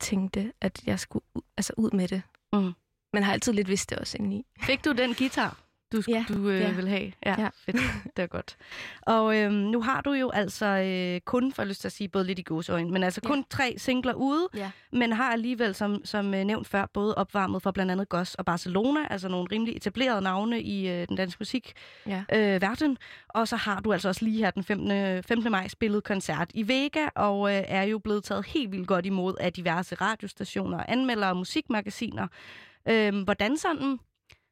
tænkte, 0.00 0.52
at 0.60 0.80
jeg 0.86 1.00
skulle 1.00 1.24
ud, 1.34 1.42
altså 1.56 1.72
ud 1.76 1.90
med 1.90 2.08
det. 2.08 2.22
Mm. 2.52 2.72
Men 3.12 3.22
har 3.22 3.32
altid 3.32 3.52
lidt 3.52 3.68
vidst 3.68 3.90
det 3.90 3.98
også 3.98 4.16
indeni. 4.18 4.46
Fik 4.62 4.84
du 4.84 4.92
den 4.92 5.14
guitar, 5.14 5.58
du, 5.92 6.02
Ja, 6.08 6.24
du 6.28 6.48
øh, 6.48 6.60
ja. 6.60 6.72
vil 6.72 6.88
have? 6.88 7.12
Ja, 7.26 7.34
Ja. 7.38 7.48
fedt. 7.64 7.76
Det 8.16 8.22
er 8.22 8.26
godt. 8.26 8.56
Og 9.02 9.36
øhm, 9.38 9.54
nu 9.54 9.82
har 9.82 10.00
du 10.00 10.12
jo 10.12 10.30
altså 10.30 10.66
øh, 10.66 11.20
kun, 11.20 11.52
for 11.52 11.64
lyst 11.64 11.80
til 11.80 11.88
at 11.88 11.92
sige, 11.92 12.08
både 12.08 12.24
lidt 12.24 12.38
i 12.38 12.42
gåsøjne, 12.42 12.90
men 12.90 13.02
altså 13.02 13.20
Ja. 13.24 13.28
kun 13.28 13.44
tre 13.50 13.74
singler 13.78 14.14
ude, 14.14 14.48
Ja. 14.54 14.70
men 14.92 15.12
har 15.12 15.32
alligevel, 15.32 15.74
som, 15.74 16.04
som 16.04 16.34
øh, 16.34 16.44
nævnt 16.44 16.66
før, 16.68 16.86
både 16.86 17.14
opvarmet 17.14 17.62
for 17.62 17.70
blandt 17.70 17.92
andet 17.92 18.08
Goss 18.08 18.34
og 18.34 18.44
Barcelona, 18.44 19.00
altså 19.10 19.28
nogle 19.28 19.48
rimelig 19.52 19.76
etablerede 19.76 20.20
navne 20.22 20.62
i 20.62 20.88
øh, 20.88 21.08
den 21.08 21.16
danske 21.16 21.36
musik 21.40 21.72
Ja. 22.06 22.24
øh, 22.32 22.62
verden. 22.62 22.98
Og 23.28 23.48
så 23.48 23.56
har 23.56 23.80
du 23.80 23.92
altså 23.92 24.08
også 24.08 24.24
lige 24.24 24.38
her 24.38 24.50
den 24.50 24.64
15. 24.64 25.22
15. 25.22 25.50
maj 25.52 25.68
spillet 25.68 26.04
koncert 26.04 26.50
i 26.54 26.68
Vega, 26.68 27.06
og 27.16 27.54
øh, 27.56 27.62
er 27.68 27.82
jo 27.82 27.98
blevet 27.98 28.24
taget 28.24 28.46
helt 28.46 28.72
vildt 28.72 28.88
godt 28.88 29.06
imod 29.06 29.34
af 29.40 29.52
diverse 29.52 29.94
radiostationer, 29.94 30.84
anmeldere 30.88 31.30
og 31.30 31.36
musikmagasiner. 31.36 32.26
Øh, 32.88 33.22
hvordan 33.24 33.56
sådan, 33.56 33.98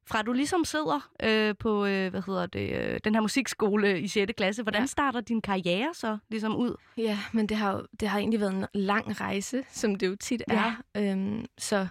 fra 0.06 0.22
du 0.22 0.32
ligesom 0.32 0.64
sidder 0.64 1.10
øh, 1.22 1.54
på 1.58 1.84
øh, 1.86 2.10
hvad 2.10 2.22
hedder 2.26 2.46
det, 2.46 2.70
øh, 2.72 3.00
den 3.04 3.14
her 3.14 3.20
musikskole 3.20 4.00
i 4.00 4.08
6. 4.08 4.32
klasse, 4.36 4.62
hvordan 4.62 4.82
Ja. 4.82 4.86
starter 4.86 5.20
din 5.20 5.40
karriere 5.40 5.94
så 5.94 6.18
ligesom 6.28 6.56
ud? 6.56 6.74
Ja, 6.96 7.18
men 7.32 7.46
det 7.46 7.56
har, 7.56 7.84
det 8.00 8.08
har 8.08 8.18
egentlig 8.18 8.40
været 8.40 8.52
en 8.54 8.66
lang 8.74 9.20
rejse, 9.20 9.64
som 9.70 9.94
det 9.94 10.06
jo 10.06 10.16
tit 10.16 10.42
Ja. 10.50 10.54
er. 10.94 11.12
Øhm, 11.12 11.44
så 11.58 11.86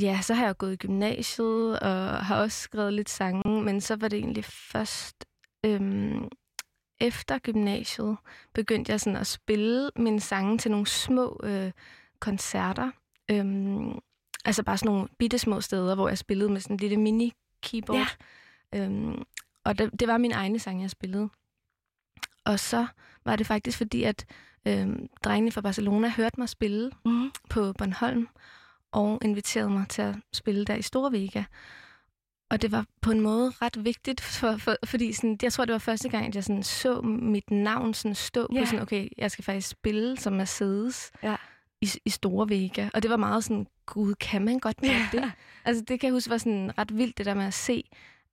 ja, 0.00 0.18
så 0.22 0.34
har 0.34 0.46
jeg 0.46 0.58
gået 0.58 0.72
i 0.72 0.76
gymnasiet 0.76 1.80
og 1.80 2.24
har 2.26 2.36
også 2.42 2.58
skrevet 2.60 2.92
lidt 2.92 3.10
sange, 3.10 3.62
men 3.62 3.80
så 3.80 3.96
var 3.96 4.08
det 4.08 4.18
egentlig 4.18 4.44
først 4.44 5.24
øhm, 5.64 6.28
efter 7.00 7.38
gymnasiet 7.38 8.16
begyndte 8.54 8.92
jeg 8.92 9.00
sådan 9.00 9.16
at 9.16 9.26
spille 9.26 9.90
mine 9.96 10.20
sange 10.20 10.58
til 10.58 10.70
nogle 10.70 10.86
små 10.86 11.40
øh, 11.44 11.70
koncerter. 12.20 12.90
Øhm, 13.30 13.98
altså 14.44 14.62
bare 14.62 14.78
sådan 14.78 14.92
nogle 14.92 15.08
bitte 15.18 15.38
små 15.38 15.60
steder, 15.60 15.94
hvor 15.94 16.08
jeg 16.08 16.18
spillede 16.18 16.50
med 16.52 16.60
sådan 16.60 16.74
en 16.74 16.80
lille 16.80 16.96
mini-keyboard. 16.96 18.16
Ja. 18.72 18.78
Øhm, 18.84 19.22
og 19.64 19.78
det, 19.78 20.00
det 20.00 20.08
var 20.08 20.18
mine 20.18 20.34
egne 20.34 20.58
sange, 20.58 20.82
jeg 20.82 20.90
spillede. 20.90 21.28
Og 22.44 22.60
så 22.60 22.86
var 23.24 23.36
det 23.36 23.46
faktisk 23.46 23.78
fordi, 23.78 24.02
at 24.02 24.24
øhm, 24.66 25.08
drengene 25.24 25.52
fra 25.52 25.60
Barcelona 25.60 26.08
hørte 26.08 26.40
mig 26.40 26.48
spille 26.48 26.90
Mm. 27.04 27.30
på 27.50 27.72
Bornholm, 27.72 28.28
og 28.92 29.18
inviterede 29.24 29.70
mig 29.70 29.88
til 29.88 30.02
at 30.02 30.14
spille 30.32 30.64
der 30.64 30.74
i 30.74 30.82
Store 30.82 31.12
Vega. 31.12 31.44
Og 32.50 32.62
det 32.62 32.72
var 32.72 32.86
på 33.00 33.10
en 33.10 33.20
måde 33.20 33.50
ret 33.62 33.84
vigtigt, 33.84 34.20
for, 34.20 34.56
for, 34.56 34.76
fordi 34.84 35.12
sådan, 35.12 35.38
jeg 35.42 35.52
tror, 35.52 35.64
det 35.64 35.72
var 35.72 35.78
første 35.78 36.08
gang, 36.08 36.26
at 36.26 36.34
jeg 36.34 36.44
sådan 36.44 36.62
så 36.62 37.00
mit 37.02 37.50
navn 37.50 37.94
sådan 37.94 38.14
stå 38.14 38.48
Ja. 38.52 38.60
på 38.60 38.66
sådan, 38.66 38.82
okay, 38.82 39.08
jeg 39.18 39.30
skal 39.30 39.44
faktisk 39.44 39.68
spille 39.68 40.16
som 40.16 40.32
Mercedes 40.32 41.10
Ja. 41.22 41.36
i, 41.80 41.88
i 42.04 42.10
Store 42.10 42.48
Vega. 42.48 42.88
Og 42.94 43.02
det 43.02 43.10
var 43.10 43.16
meget 43.16 43.44
sådan, 43.44 43.66
gud, 43.86 44.14
kan 44.14 44.44
man 44.44 44.58
godt 44.58 44.76
Ja. 44.82 45.08
det? 45.12 45.32
Altså 45.64 45.84
det 45.88 46.00
kan 46.00 46.06
jeg 46.06 46.12
huske 46.14 46.30
var 46.30 46.38
sådan 46.38 46.78
ret 46.78 46.96
vildt, 46.96 47.18
det 47.18 47.26
der 47.26 47.34
med 47.34 47.44
at 47.44 47.54
se, 47.54 47.84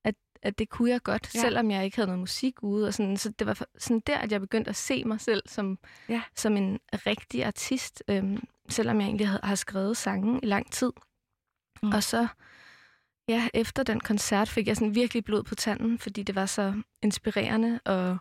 at, 0.04 0.14
at 0.42 0.58
det 0.58 0.68
kunne 0.68 0.90
jeg 0.90 1.02
godt, 1.02 1.34
Ja. 1.34 1.40
selvom 1.40 1.70
jeg 1.70 1.84
ikke 1.84 1.96
havde 1.96 2.06
noget 2.06 2.18
musik 2.20 2.62
ude. 2.62 2.86
Og 2.86 2.94
sådan, 2.94 3.16
så 3.16 3.30
det 3.38 3.46
var 3.46 3.60
sådan 3.78 4.00
der, 4.06 4.18
at 4.18 4.32
jeg 4.32 4.40
begyndte 4.40 4.68
at 4.68 4.76
se 4.76 5.04
mig 5.04 5.20
selv 5.20 5.42
som, 5.46 5.78
Ja. 6.08 6.22
som 6.36 6.56
en 6.56 6.78
rigtig 6.92 7.44
artist, 7.44 8.02
øhm, 8.08 8.42
selvom 8.68 9.00
jeg 9.00 9.06
egentlig 9.06 9.28
havde, 9.28 9.40
har 9.42 9.54
skrevet 9.54 9.96
sange 9.96 10.40
i 10.42 10.46
lang 10.46 10.72
tid. 10.72 10.92
Mm. 11.82 11.88
Og 11.88 12.02
så, 12.02 12.26
ja, 13.28 13.48
efter 13.54 13.82
den 13.82 14.00
koncert 14.00 14.48
fik 14.48 14.66
jeg 14.66 14.76
sådan 14.76 14.94
virkelig 14.94 15.24
blod 15.24 15.42
på 15.42 15.54
tanden, 15.54 15.98
fordi 15.98 16.22
det 16.22 16.34
var 16.34 16.46
så 16.46 16.82
inspirerende, 17.02 17.80
og 17.84 18.18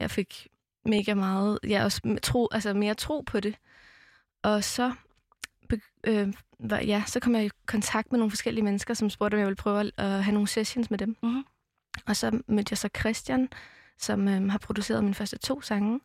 jeg 0.00 0.10
fik 0.10 0.46
mega 0.84 1.14
meget, 1.14 1.58
ja, 1.68 1.84
også 1.84 2.18
tro, 2.22 2.48
altså 2.52 2.74
mere 2.74 2.94
tro 2.94 3.20
på 3.20 3.40
det. 3.40 3.56
Og 4.42 4.64
så, 4.64 4.92
øh, 6.04 6.32
var, 6.70 6.80
ja, 6.80 7.02
så 7.06 7.20
kom 7.20 7.34
jeg 7.34 7.44
i 7.46 7.50
kontakt 7.66 8.12
med 8.12 8.18
nogle 8.18 8.30
forskellige 8.30 8.64
mennesker, 8.64 8.94
som 8.94 9.10
spurgte, 9.10 9.34
om 9.34 9.38
jeg 9.38 9.46
ville 9.46 9.56
prøve 9.56 9.90
at, 9.96 10.24
have 10.24 10.32
nogle 10.34 10.48
sessions 10.48 10.90
med 10.90 10.98
dem. 10.98 11.16
Mhm. 11.22 11.44
Og 12.06 12.16
så 12.16 12.40
mødte 12.48 12.72
jeg 12.72 12.78
så 12.78 12.88
Christian, 12.98 13.48
som 13.98 14.28
øh, 14.28 14.50
har 14.50 14.58
produceret 14.58 15.04
mine 15.04 15.14
første 15.14 15.38
to 15.38 15.60
sange. 15.60 16.00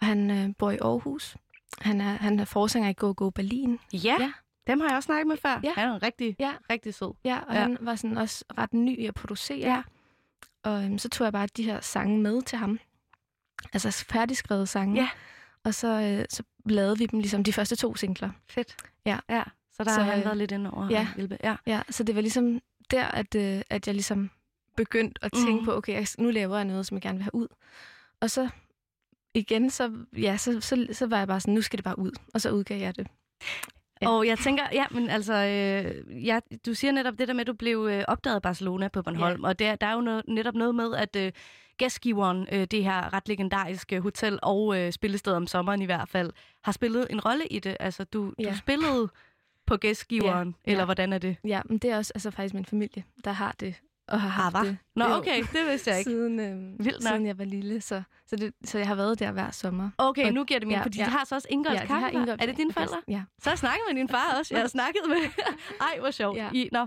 Og 0.00 0.06
han 0.06 0.30
øh, 0.30 0.48
bor 0.58 0.70
i 0.70 0.76
Aarhus. 0.82 1.36
Han 1.80 2.00
er, 2.00 2.12
han 2.16 2.40
er 2.40 2.44
forsanger 2.44 2.88
i 2.90 2.94
Go 2.96 3.14
Go 3.16 3.30
Berlin. 3.30 3.78
Ja, 3.92 4.16
Ja. 4.20 4.32
dem 4.66 4.80
har 4.80 4.88
jeg 4.88 4.96
også 4.96 5.06
snakket 5.06 5.26
med 5.26 5.36
før. 5.36 5.60
Ja. 5.64 5.72
Han 5.76 5.88
er 5.88 5.94
en 5.94 6.02
rigtig, 6.02 6.36
Ja. 6.40 6.52
rigtig 6.70 6.94
sød. 6.94 7.14
Ja, 7.24 7.38
og 7.48 7.54
ja. 7.54 7.60
han 7.60 7.78
var 7.80 7.94
sådan 7.94 8.18
også 8.18 8.44
ret 8.58 8.74
ny 8.74 8.98
i 8.98 9.06
at 9.06 9.14
producere. 9.14 9.58
Ja. 9.58 9.82
Og 10.62 10.84
øhm, 10.84 10.98
så 10.98 11.08
tog 11.08 11.24
jeg 11.24 11.32
bare 11.32 11.48
de 11.56 11.62
her 11.64 11.80
sange 11.80 12.18
med 12.18 12.42
til 12.42 12.58
ham. 12.58 12.78
Altså 13.72 14.04
færdigskrevet 14.10 14.68
sange. 14.68 15.00
Ja. 15.00 15.08
Og 15.64 15.74
så, 15.74 15.88
øh, 15.88 16.24
så 16.30 16.42
lavede 16.64 16.98
vi 16.98 17.06
dem 17.06 17.18
ligesom 17.20 17.44
de 17.44 17.52
første 17.52 17.76
to 17.76 17.96
singler. 17.96 18.30
Fedt. 18.50 18.76
Ja. 19.06 19.18
ja. 19.28 19.42
Så 19.84 19.90
der 19.90 19.94
så, 19.94 20.02
har 20.02 20.10
han 20.10 20.18
øh, 20.18 20.24
været 20.24 20.36
lidt 20.36 20.52
inde 20.52 20.70
over 20.70 20.88
ja. 20.90 21.00
at 21.00 21.16
hjælpe. 21.16 21.38
Ja. 21.44 21.56
Ja, 21.66 21.82
så 21.90 22.04
det 22.04 22.14
var 22.14 22.20
ligesom 22.20 22.60
der, 22.90 23.04
at, 23.04 23.34
øh, 23.34 23.62
at 23.70 23.86
jeg 23.86 23.94
ligesom 23.94 24.30
begyndte 24.76 25.24
at 25.24 25.32
tænke 25.32 25.60
mm. 25.60 25.64
på, 25.64 25.76
okay, 25.76 25.92
jeg, 25.94 26.06
nu 26.18 26.30
laver 26.30 26.56
jeg 26.56 26.64
noget, 26.64 26.86
som 26.86 26.94
jeg 26.94 27.02
gerne 27.02 27.18
vil 27.18 27.22
have 27.22 27.34
ud. 27.34 27.48
Og 28.20 28.30
så 28.30 28.48
igen, 29.34 29.70
så, 29.70 29.92
ja, 30.16 30.36
så, 30.36 30.60
så, 30.60 30.86
så 30.92 31.06
var 31.06 31.18
jeg 31.18 31.28
bare 31.28 31.40
sådan, 31.40 31.54
nu 31.54 31.62
skal 31.62 31.76
det 31.76 31.84
bare 31.84 31.98
ud. 31.98 32.10
Og 32.34 32.40
så 32.40 32.50
udgav 32.50 32.78
jeg 32.78 32.96
det. 32.96 33.06
Ja. 34.02 34.08
Og 34.08 34.26
jeg 34.26 34.38
tænker, 34.38 34.64
ja, 34.72 34.86
men 34.90 35.10
altså, 35.10 35.34
øh, 35.34 36.26
ja, 36.26 36.40
du 36.66 36.74
siger 36.74 36.92
netop 36.92 37.18
det 37.18 37.28
der 37.28 37.34
med, 37.34 37.40
at 37.40 37.46
du 37.46 37.52
blev 37.52 37.88
øh, 37.90 38.04
opdaget 38.08 38.36
i 38.36 38.40
Barcelona 38.40 38.88
på 38.88 39.02
Bornholm, 39.02 39.42
ja. 39.42 39.48
og 39.48 39.58
der, 39.58 39.76
der 39.76 39.86
er 39.86 39.92
jo 39.92 40.00
noget, 40.00 40.22
netop 40.28 40.54
noget 40.54 40.74
med, 40.74 40.94
at 40.94 41.16
øh, 41.16 41.32
gæstgiveren, 41.76 42.46
øh, 42.52 42.64
det 42.64 42.84
her 42.84 43.12
ret 43.12 43.28
legendariske 43.28 44.00
hotel 44.00 44.38
og 44.42 44.78
øh, 44.78 44.92
spillested 44.92 45.32
om 45.32 45.46
sommeren 45.46 45.82
i 45.82 45.84
hvert 45.84 46.08
fald, 46.08 46.32
har 46.64 46.72
spillet 46.72 47.06
en 47.10 47.20
rolle 47.20 47.46
i 47.46 47.58
det. 47.58 47.76
Altså, 47.80 48.04
du. 48.04 48.32
Ja. 48.38 48.50
du 48.50 48.56
spillede 48.56 49.08
på 49.70 49.76
gæstgiveren, 49.76 50.54
Ja. 50.66 50.70
eller 50.70 50.80
Ja. 50.80 50.84
hvordan 50.84 51.12
er 51.12 51.18
det? 51.18 51.36
Ja, 51.44 51.60
men 51.64 51.78
det 51.78 51.90
er 51.90 51.96
også 51.96 52.12
altså, 52.14 52.30
faktisk 52.30 52.54
min 52.54 52.64
familie, 52.64 53.04
der 53.24 53.32
har 53.32 53.54
det. 53.60 53.74
Og 54.08 54.20
har 54.20 54.28
haft 54.28 54.56
hva? 54.56 54.64
det. 54.64 54.76
Nå, 54.96 55.04
okay, 55.04 55.42
det 55.52 55.66
vidste 55.66 55.90
jeg 55.90 55.98
ikke. 55.98 56.10
Siden, 56.10 56.40
øh, 56.40 56.78
Vildt 56.84 57.04
nok. 57.04 57.10
siden 57.12 57.26
jeg 57.26 57.38
var 57.38 57.44
lille, 57.44 57.80
så, 57.80 58.02
så, 58.26 58.36
det, 58.36 58.54
så 58.64 58.78
jeg 58.78 58.86
har 58.88 58.94
været 58.94 59.18
der 59.18 59.32
hver 59.32 59.50
sommer. 59.50 59.90
Okay, 59.98 60.26
Og- 60.26 60.32
nu 60.34 60.44
giver 60.44 60.60
det 60.60 60.66
mening, 60.68 60.78
ja, 60.80 60.84
fordi 60.84 60.98
ja. 60.98 61.04
de 61.04 61.10
har 61.10 61.24
så 61.24 61.34
også 61.34 61.48
Ingolds 61.50 61.80
ja, 61.80 61.86
kaffe. 61.86 62.08
Ingolf- 62.08 62.36
Er 62.40 62.46
det 62.46 62.56
dine 62.56 62.72
forældre? 62.72 63.02
Ja. 63.08 63.22
Så 63.38 63.44
har 63.44 63.52
jeg 63.52 63.58
snakket 63.58 63.82
med 63.90 63.96
din 64.00 64.08
far 64.08 64.34
også. 64.38 64.54
Jeg 64.54 64.62
har 64.62 64.68
snakket 64.68 65.02
med... 65.08 65.16
Ej, 65.88 65.98
hvor 66.00 66.10
sjovt. 66.10 66.36
Ja. 66.38 66.50
I, 66.54 66.68
nå, 66.72 66.86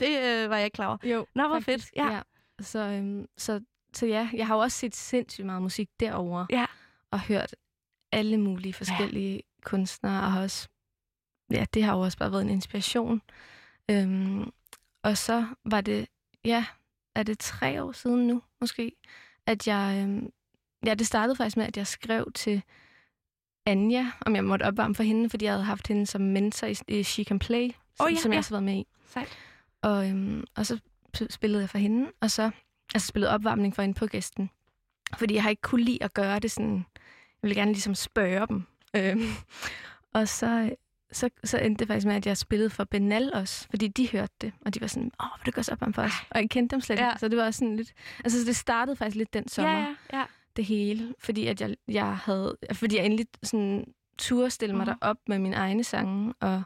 det 0.00 0.08
øh, 0.22 0.50
var 0.50 0.56
jeg 0.56 0.64
ikke 0.64 0.74
klar 0.74 0.86
over. 0.86 0.96
Jo, 1.04 1.26
Nå, 1.34 1.48
hvor 1.48 1.60
faktisk, 1.60 1.86
fedt. 1.86 1.96
Ja. 1.96 2.12
ja. 2.12 2.20
Så, 2.60 2.78
øhm, 2.78 3.26
så, 3.38 3.60
så 3.94 4.06
ja, 4.06 4.28
jeg 4.32 4.46
har 4.46 4.54
jo 4.54 4.60
også 4.60 4.78
set 4.78 4.96
sindssygt 4.96 5.46
meget 5.46 5.62
musik 5.62 5.88
derovre. 6.00 6.46
Ja. 6.50 6.66
Og 7.12 7.20
hørt 7.20 7.54
alle 8.12 8.38
mulige 8.38 8.72
forskellige 8.74 9.34
ja. 9.34 9.40
kunstnere, 9.64 10.22
og 10.22 10.32
har 10.32 10.42
også 10.42 10.68
ja, 11.50 11.64
det 11.74 11.84
har 11.84 11.94
jo 11.94 12.00
også 12.00 12.18
bare 12.18 12.32
været 12.32 12.42
en 12.42 12.50
inspiration. 12.50 13.22
Øhm, 13.90 14.50
og 15.02 15.18
så 15.18 15.46
var 15.64 15.80
det, 15.80 16.06
ja, 16.44 16.64
er 17.14 17.22
det 17.22 17.38
tre 17.38 17.82
år 17.82 17.92
siden 17.92 18.26
nu, 18.26 18.42
måske, 18.60 18.92
at 19.46 19.66
jeg, 19.66 20.02
øhm, 20.02 20.32
ja, 20.86 20.94
det 20.94 21.06
startede 21.06 21.36
faktisk 21.36 21.56
med, 21.56 21.66
at 21.66 21.76
jeg 21.76 21.86
skrev 21.86 22.32
til 22.34 22.62
Anja, 23.66 24.10
om 24.26 24.36
jeg 24.36 24.44
måtte 24.44 24.62
opvarme 24.62 24.94
for 24.94 25.02
hende, 25.02 25.30
fordi 25.30 25.44
jeg 25.44 25.52
havde 25.52 25.64
haft 25.64 25.88
hende 25.88 26.06
som 26.06 26.20
mentor 26.20 26.66
i, 26.66 26.76
i 26.88 27.02
She 27.02 27.24
Can 27.24 27.38
Play, 27.38 27.70
som, 27.96 28.06
oh, 28.06 28.12
ja, 28.12 28.18
som 28.18 28.30
jeg 28.30 28.36
ja. 28.36 28.38
også 28.38 28.50
har 28.50 28.60
været 28.60 28.64
med 28.64 28.74
i. 28.74 28.86
Sejt. 29.06 29.38
Og, 29.82 30.10
øhm, 30.10 30.44
og 30.56 30.66
så 30.66 30.78
spillede 31.30 31.60
jeg 31.60 31.70
for 31.70 31.78
hende, 31.78 32.10
og 32.20 32.30
så 32.30 32.50
altså 32.94 33.06
spillede 33.06 33.32
opvarmning 33.32 33.74
for 33.74 33.82
hende 33.82 33.98
på 33.98 34.06
gæsten. 34.06 34.50
Fordi 35.18 35.34
jeg 35.34 35.42
har 35.42 35.50
ikke 35.50 35.62
kunne 35.62 35.84
lide 35.84 36.04
at 36.04 36.14
gøre 36.14 36.38
det 36.38 36.50
sådan, 36.50 36.74
jeg 36.74 37.42
ville 37.42 37.54
gerne 37.54 37.72
ligesom 37.72 37.94
spørge 37.94 38.46
dem. 38.46 38.62
Øhm, 38.96 39.22
og 40.14 40.28
så, 40.28 40.76
så, 41.12 41.30
så 41.44 41.58
endte 41.58 41.78
det 41.78 41.88
faktisk 41.88 42.06
med, 42.06 42.14
at 42.14 42.26
jeg 42.26 42.36
spillede 42.36 42.70
for 42.70 42.84
Benal 42.84 43.34
også, 43.34 43.66
fordi 43.70 43.88
de 43.88 44.08
hørte 44.10 44.32
det, 44.40 44.52
og 44.66 44.74
de 44.74 44.80
var 44.80 44.86
sådan, 44.86 45.10
åh, 45.22 45.26
vil 45.44 45.46
du 45.46 45.50
gøre 45.60 45.64
opvarme 45.72 45.94
for 45.94 46.02
os? 46.02 46.12
Og 46.30 46.40
jeg 46.40 46.50
kendte 46.50 46.74
dem 46.74 46.80
slet 46.80 46.98
Ja. 46.98 47.10
ikke, 47.10 47.20
så 47.20 47.28
det 47.28 47.38
var 47.38 47.50
sådan 47.50 47.76
lidt, 47.76 47.92
altså 48.24 48.38
det 48.46 48.56
startede 48.56 48.96
faktisk 48.96 49.16
lidt 49.16 49.34
den 49.34 49.48
sommer 49.48 49.72
Ja, 49.72 49.94
ja, 50.12 50.18
ja. 50.18 50.24
det 50.56 50.64
hele, 50.64 51.14
fordi 51.18 51.46
at 51.46 51.60
jeg, 51.60 51.74
jeg 51.88 52.16
havde, 52.16 52.56
fordi 52.72 52.96
jeg 52.96 53.04
endelig 53.04 53.26
sådan 53.42 53.84
turde 54.18 54.50
stille 54.50 54.76
mig 54.76 54.86
mm. 54.88 54.94
derop 55.00 55.16
med 55.28 55.38
mine 55.38 55.56
egne 55.56 55.84
sange, 55.84 56.34
og, 56.40 56.62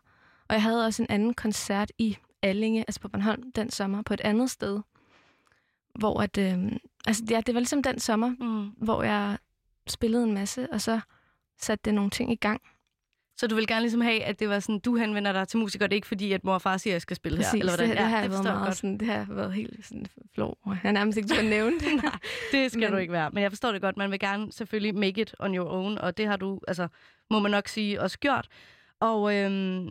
og 0.48 0.54
jeg 0.54 0.62
havde 0.62 0.86
også 0.86 1.02
en 1.02 1.06
anden 1.10 1.34
koncert 1.34 1.92
i 1.98 2.16
Allinge, 2.42 2.80
altså 2.88 3.00
på 3.00 3.08
Bornholm, 3.08 3.52
den 3.52 3.70
sommer, 3.70 4.02
på 4.02 4.14
et 4.14 4.20
andet 4.20 4.50
sted, 4.50 4.80
hvor 5.98 6.20
at, 6.22 6.38
øh, 6.38 6.72
altså 7.06 7.24
ja, 7.30 7.40
det 7.46 7.54
var 7.54 7.60
ligesom 7.60 7.82
den 7.82 7.98
sommer, 7.98 8.28
Mm. 8.40 8.68
hvor 8.84 9.02
jeg 9.02 9.38
spillede 9.86 10.24
en 10.24 10.34
masse, 10.34 10.72
og 10.72 10.80
så 10.80 11.00
satte 11.60 11.82
det 11.84 11.94
nogle 11.94 12.10
ting 12.10 12.32
i 12.32 12.36
gang. 12.36 12.62
Så 13.36 13.46
du 13.46 13.54
vil 13.54 13.66
gerne 13.66 13.80
ligesom 13.80 14.00
have, 14.00 14.22
at 14.22 14.40
det 14.40 14.48
var 14.48 14.58
sådan, 14.58 14.78
du 14.78 14.96
henvender 14.96 15.32
dig 15.32 15.48
til 15.48 15.58
musikere, 15.58 15.88
det 15.88 15.92
er 15.92 15.96
ikke 15.96 16.06
fordi, 16.06 16.32
at 16.32 16.44
mor 16.44 16.54
og 16.54 16.62
far 16.62 16.76
siger, 16.76 16.92
at 16.92 16.94
jeg 16.94 17.02
skal 17.02 17.16
spille 17.16 17.36
Præcis, 17.36 17.52
her? 17.52 17.58
Eller 17.58 17.72
hvordan? 17.72 17.88
det, 17.88 17.98
det, 17.98 18.06
har 18.06 18.16
jeg 18.16 18.22
det 18.22 18.30
været 18.30 18.38
forstår 18.38 18.50
jeg 18.50 18.58
meget 18.58 18.66
godt. 18.66 18.76
sådan, 18.76 18.98
det 18.98 19.08
har 19.08 19.26
været 19.28 19.52
helt 19.52 19.86
sådan 19.86 20.06
flå. 20.34 20.58
Jeg 20.66 20.76
har 20.82 20.92
nærmest 20.92 21.18
ikke 21.18 21.28
skulle 21.28 21.50
nævne 21.50 21.78
det. 21.78 21.94
Nej, 22.04 22.18
det 22.52 22.72
skal 22.72 22.80
men... 22.80 22.92
du 22.92 22.96
ikke 22.96 23.12
være. 23.12 23.30
Men 23.30 23.42
jeg 23.42 23.50
forstår 23.50 23.72
det 23.72 23.80
godt. 23.80 23.96
Man 23.96 24.10
vil 24.10 24.18
gerne 24.18 24.52
selvfølgelig 24.52 24.94
make 24.94 25.20
it 25.20 25.34
on 25.38 25.54
your 25.54 25.68
own, 25.70 25.98
og 25.98 26.16
det 26.16 26.26
har 26.26 26.36
du, 26.36 26.60
altså, 26.68 26.88
må 27.30 27.38
man 27.38 27.50
nok 27.50 27.68
sige, 27.68 28.00
også 28.00 28.18
gjort. 28.18 28.48
Og 29.00 29.34
øhm, 29.34 29.88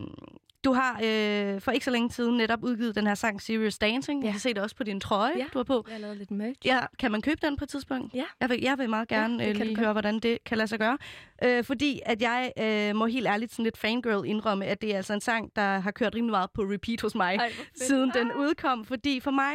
du 0.64 0.72
har 0.72 1.00
øh, 1.04 1.60
for 1.60 1.70
ikke 1.72 1.84
så 1.84 1.90
længe 1.90 2.10
siden 2.12 2.36
netop 2.36 2.62
udgivet 2.62 2.94
den 2.94 3.06
her 3.06 3.14
sang 3.14 3.42
Serious 3.42 3.78
Dancing. 3.78 4.20
Ja. 4.22 4.26
Jeg 4.26 4.32
kan 4.32 4.40
se 4.40 4.48
det 4.54 4.58
også 4.62 4.76
på 4.76 4.84
din 4.84 5.00
trøje, 5.00 5.32
Ja. 5.38 5.44
du 5.52 5.58
har 5.58 5.64
på. 5.64 5.84
Jeg 5.88 5.94
har 5.94 6.00
lavet 6.00 6.16
lidt 6.16 6.30
merch. 6.30 6.60
Ja, 6.64 6.80
kan 6.98 7.12
man 7.12 7.20
købe 7.22 7.40
den 7.46 7.56
på 7.56 7.64
et 7.64 7.68
tidspunkt? 7.68 8.14
Ja. 8.14 8.24
Jeg 8.40 8.50
vil, 8.50 8.60
jeg 8.62 8.78
vil 8.78 8.90
meget 8.90 9.08
gerne 9.08 9.42
ja, 9.44 9.50
øh, 9.50 9.56
lige 9.56 9.76
høre, 9.76 9.92
hvordan 9.92 10.18
det 10.20 10.38
kan 10.46 10.58
lade 10.58 10.68
sig 10.68 10.78
gøre. 10.78 10.98
Øh, 11.44 11.64
fordi 11.64 12.00
at 12.06 12.22
jeg 12.22 12.52
øh, 12.58 12.96
må 12.96 13.06
helt 13.06 13.26
ærligt 13.26 13.52
sådan 13.52 13.64
lidt 13.64 13.78
fangirl 13.78 14.26
indrømme, 14.26 14.64
at 14.66 14.82
det 14.82 14.92
er 14.92 14.96
altså 14.96 15.14
en 15.14 15.20
sang, 15.20 15.50
der 15.56 15.78
har 15.78 15.90
kørt 15.90 16.14
rimelig 16.14 16.30
meget 16.30 16.50
på 16.54 16.62
repeat 16.62 17.00
hos 17.00 17.14
mig, 17.14 17.34
Ej, 17.36 17.52
siden 17.74 18.10
den 18.14 18.32
udkom. 18.32 18.84
Fordi 18.84 19.20
for 19.20 19.30
mig, 19.30 19.54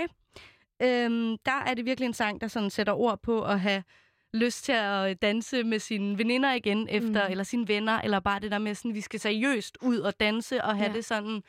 øhm, 0.81 1.37
der 1.45 1.63
er 1.65 1.73
det 1.73 1.85
virkelig 1.85 2.07
en 2.07 2.13
sang, 2.13 2.41
der 2.41 2.47
sådan 2.47 2.69
sætter 2.69 2.93
ord 2.93 3.19
på 3.23 3.41
at 3.43 3.59
have 3.59 3.83
lyst 4.33 4.63
til 4.65 4.71
at 4.71 5.21
danse 5.21 5.63
med 5.63 5.79
sine 5.79 6.17
veninder 6.17 6.53
igen 6.53 6.87
efter, 6.89 7.25
Mm. 7.25 7.31
eller 7.31 7.43
sine 7.43 7.67
venner, 7.67 8.01
eller 8.01 8.19
bare 8.19 8.39
det 8.39 8.51
der 8.51 8.57
med, 8.57 8.75
sådan, 8.75 8.93
vi 8.93 9.01
skal 9.01 9.19
seriøst 9.19 9.77
ud 9.81 9.97
og 9.99 10.19
danse 10.19 10.63
og 10.63 10.75
have 10.77 10.87
Ja. 10.91 10.93
det 10.95 11.05
sådan 11.05 11.41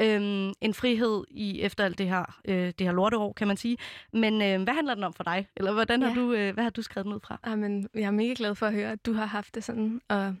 øhm, 0.00 0.52
en 0.60 0.74
frihed 0.74 1.24
i 1.30 1.60
efter 1.62 1.84
alt 1.84 1.98
det 1.98 2.08
her, 2.08 2.38
øh, 2.44 2.66
det 2.66 2.80
her 2.80 2.92
lorteår, 2.92 3.32
kan 3.32 3.46
man 3.48 3.56
sige. 3.56 3.76
Men 4.12 4.42
øh, 4.42 4.62
hvad 4.62 4.74
handler 4.74 4.94
den 4.94 5.04
om 5.04 5.12
for 5.12 5.24
dig? 5.24 5.48
Eller 5.56 5.72
hvordan 5.72 6.02
har 6.02 6.08
Ja. 6.08 6.14
du, 6.14 6.32
øh, 6.32 6.54
hvad 6.54 6.64
har 6.64 6.70
du 6.70 6.82
skrevet 6.82 7.04
den 7.04 7.14
ud 7.14 7.20
fra? 7.20 7.40
Ej, 7.44 7.54
men 7.56 7.88
jeg 7.94 8.02
er 8.02 8.10
mega 8.10 8.34
glad 8.36 8.54
for 8.54 8.66
at 8.66 8.72
høre, 8.72 8.92
at 8.92 9.06
du 9.06 9.12
har 9.12 9.26
haft 9.26 9.54
det 9.54 9.64
sådan, 9.64 10.00
og, 10.08 10.34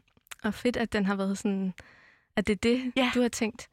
og 0.44 0.54
fedt, 0.54 0.76
at 0.76 0.92
den 0.92 1.06
har 1.06 1.14
været 1.16 1.38
sådan, 1.38 1.74
at 2.36 2.46
det 2.46 2.52
er 2.52 2.58
det, 2.62 2.92
Ja. 2.96 3.10
du 3.14 3.20
har 3.22 3.28
tænkt. 3.28 3.68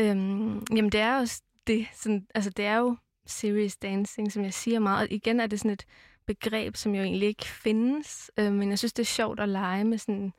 Øhm, 0.00 0.66
jamen, 0.76 0.92
det 0.92 1.00
er 1.00 1.24
s- 1.24 1.42
det, 1.66 1.86
sådan, 1.94 2.26
altså 2.34 2.50
det 2.50 2.64
er 2.64 2.76
jo 2.76 2.96
serious 3.26 3.76
dancing, 3.76 4.32
som 4.32 4.42
jeg 4.44 4.54
siger 4.54 4.78
meget. 4.78 5.08
Og 5.08 5.12
igen 5.14 5.40
er 5.40 5.46
det 5.46 5.58
sådan 5.58 5.70
et 5.70 5.84
begreb, 6.34 6.76
som 6.76 6.94
jo 6.94 7.02
egentlig 7.02 7.28
ikke 7.28 7.46
findes, 7.46 8.30
øh, 8.36 8.52
men 8.52 8.70
jeg 8.70 8.78
synes, 8.78 8.92
det 8.92 9.02
er 9.02 9.06
sjovt 9.06 9.40
at 9.40 9.48
lege 9.48 9.84
med 9.84 9.98
sådan 9.98 10.32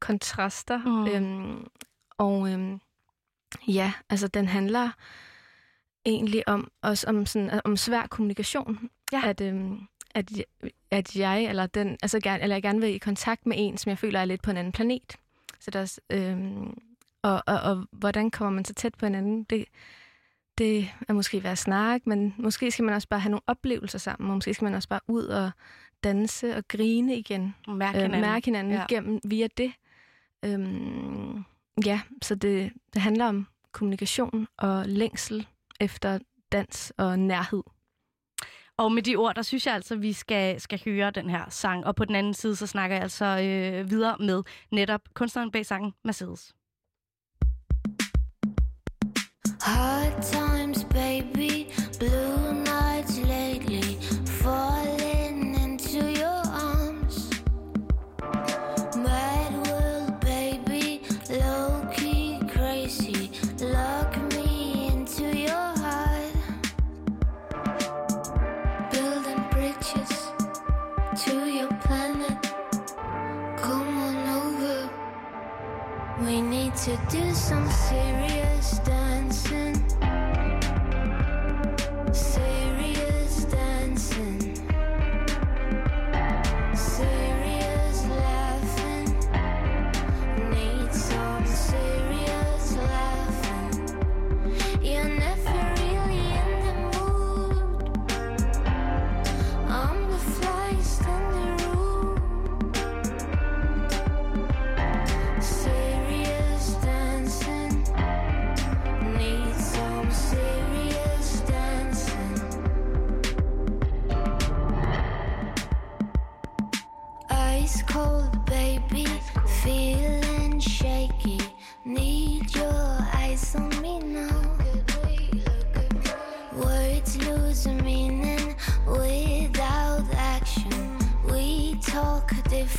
kontraster. 0.00 0.78
Mm. 0.78 1.06
Øhm, 1.06 1.66
og 2.18 2.52
øhm, 2.52 2.80
ja, 3.68 3.92
altså 4.10 4.28
den 4.28 4.48
handler 4.48 4.90
egentlig 6.06 6.48
om 6.48 6.70
også 6.82 7.06
om 7.08 7.26
sådan 7.26 7.60
om 7.64 7.76
svær 7.76 8.06
kommunikation. 8.06 8.90
Ja. 9.12 9.22
At, 9.24 9.40
øhm, 9.40 9.80
at, 10.14 10.30
at 10.90 11.16
jeg 11.16 11.44
eller 11.44 11.66
den 11.66 11.98
altså 12.02 12.20
gerne 12.20 12.42
eller 12.42 12.56
jeg 12.56 12.62
gerne 12.62 12.80
vil 12.80 12.94
i 12.94 12.98
kontakt 12.98 13.46
med 13.46 13.56
en, 13.58 13.78
som 13.78 13.90
jeg 13.90 13.98
føler 13.98 14.20
er 14.20 14.24
lidt 14.24 14.42
på 14.42 14.50
en 14.50 14.56
anden 14.56 14.72
planet. 14.72 15.16
Så 15.60 15.70
der 15.70 15.80
er, 15.80 15.98
øhm, 16.10 16.78
og, 17.22 17.42
og, 17.46 17.60
og 17.60 17.86
hvordan 17.92 18.30
kommer 18.30 18.50
man 18.50 18.64
så 18.64 18.74
tæt 18.74 18.94
på 18.94 19.06
hinanden? 19.06 19.44
Det, 19.44 19.64
det 20.60 20.90
er 21.08 21.12
måske 21.12 21.42
at 21.44 21.58
snakke, 21.58 22.08
men 22.08 22.34
måske 22.38 22.70
skal 22.70 22.84
man 22.84 22.94
også 22.94 23.08
bare 23.08 23.20
have 23.20 23.30
nogle 23.30 23.42
oplevelser 23.46 23.98
sammen, 23.98 24.30
og 24.30 24.36
måske 24.36 24.54
skal 24.54 24.64
man 24.64 24.74
også 24.74 24.88
bare 24.88 25.00
ud 25.08 25.24
og 25.24 25.50
danse 26.04 26.56
og 26.56 26.68
grine 26.68 27.16
igen 27.16 27.54
Mærke 27.68 27.98
øh, 27.98 28.02
hinanden. 28.02 28.20
mærke 28.20 28.44
hinanden 28.44 28.72
ja. 28.72 28.84
gennem 28.88 29.20
via 29.24 29.48
det. 29.56 29.72
Øhm, 30.44 31.44
ja, 31.86 32.00
så 32.22 32.34
det, 32.34 32.72
det 32.94 33.02
handler 33.02 33.26
om 33.26 33.46
kommunikation 33.72 34.48
og 34.58 34.84
længsel 34.86 35.46
efter 35.80 36.18
dans 36.52 36.92
og 36.96 37.18
nærhed. 37.18 37.62
Og 38.76 38.92
med 38.92 39.02
de 39.02 39.16
ord, 39.16 39.34
der 39.34 39.42
synes 39.42 39.66
jeg 39.66 39.74
altså, 39.74 39.94
at 39.94 40.02
vi 40.02 40.12
skal, 40.12 40.60
skal 40.60 40.80
høre 40.84 41.10
den 41.10 41.30
her 41.30 41.44
sang. 41.48 41.86
Og 41.86 41.96
på 41.96 42.04
den 42.04 42.14
anden 42.14 42.34
side, 42.34 42.56
så 42.56 42.66
snakker 42.66 42.96
jeg 42.96 43.02
altså 43.02 43.24
øh, 43.24 43.90
videre 43.90 44.16
med 44.20 44.42
netop 44.70 45.00
kunstneren 45.14 45.50
bag 45.50 45.66
sangen, 45.66 45.92
Mercedes. 46.04 46.54
Hard 49.72 50.20
times, 50.20 50.82
baby, 50.82 51.68
blue 52.00 52.49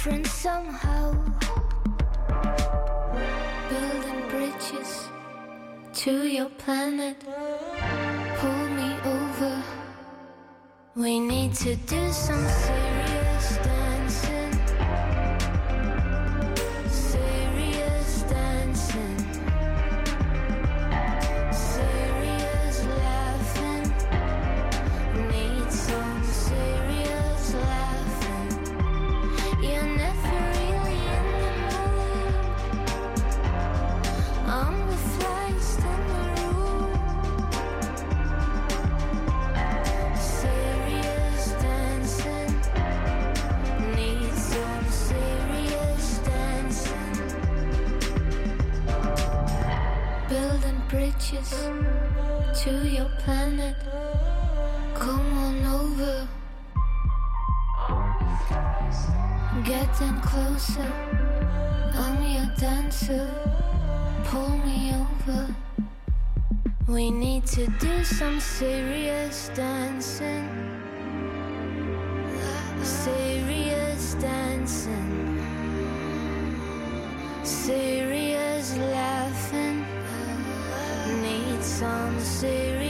different 0.03 0.25
somehow. 0.25 1.12
Building 3.70 4.29
bridges 4.29 5.08
to 5.93 6.27
your 6.27 6.50
planet. 6.50 7.24
Pull 8.38 8.70
me 8.70 8.96
over. 9.05 9.63
We 10.96 11.20
need 11.20 11.53
to 11.53 11.75
do 11.75 12.12
some 12.12 12.48
serious 12.48 13.58
dancing. 13.58 13.81
To 52.63 52.88
your 52.88 53.10
planet. 53.18 53.75
Come 54.94 55.38
on 55.46 55.65
over. 55.65 56.27
Getting 59.63 60.22
closer. 60.22 60.94
I'm 61.96 62.22
your 62.22 62.56
dancer. 62.60 63.27
Pull 64.25 64.58
me 64.60 64.94
over. 64.94 65.56
We 66.88 67.10
need 67.10 67.48
to 67.48 67.65
do 67.80 68.03
some 68.03 68.39
serious 68.39 69.50
dancing. 69.56 70.48
Serious 72.84 74.13
dancing. 74.22 75.41
Serious 77.44 78.00
Need 81.82 82.81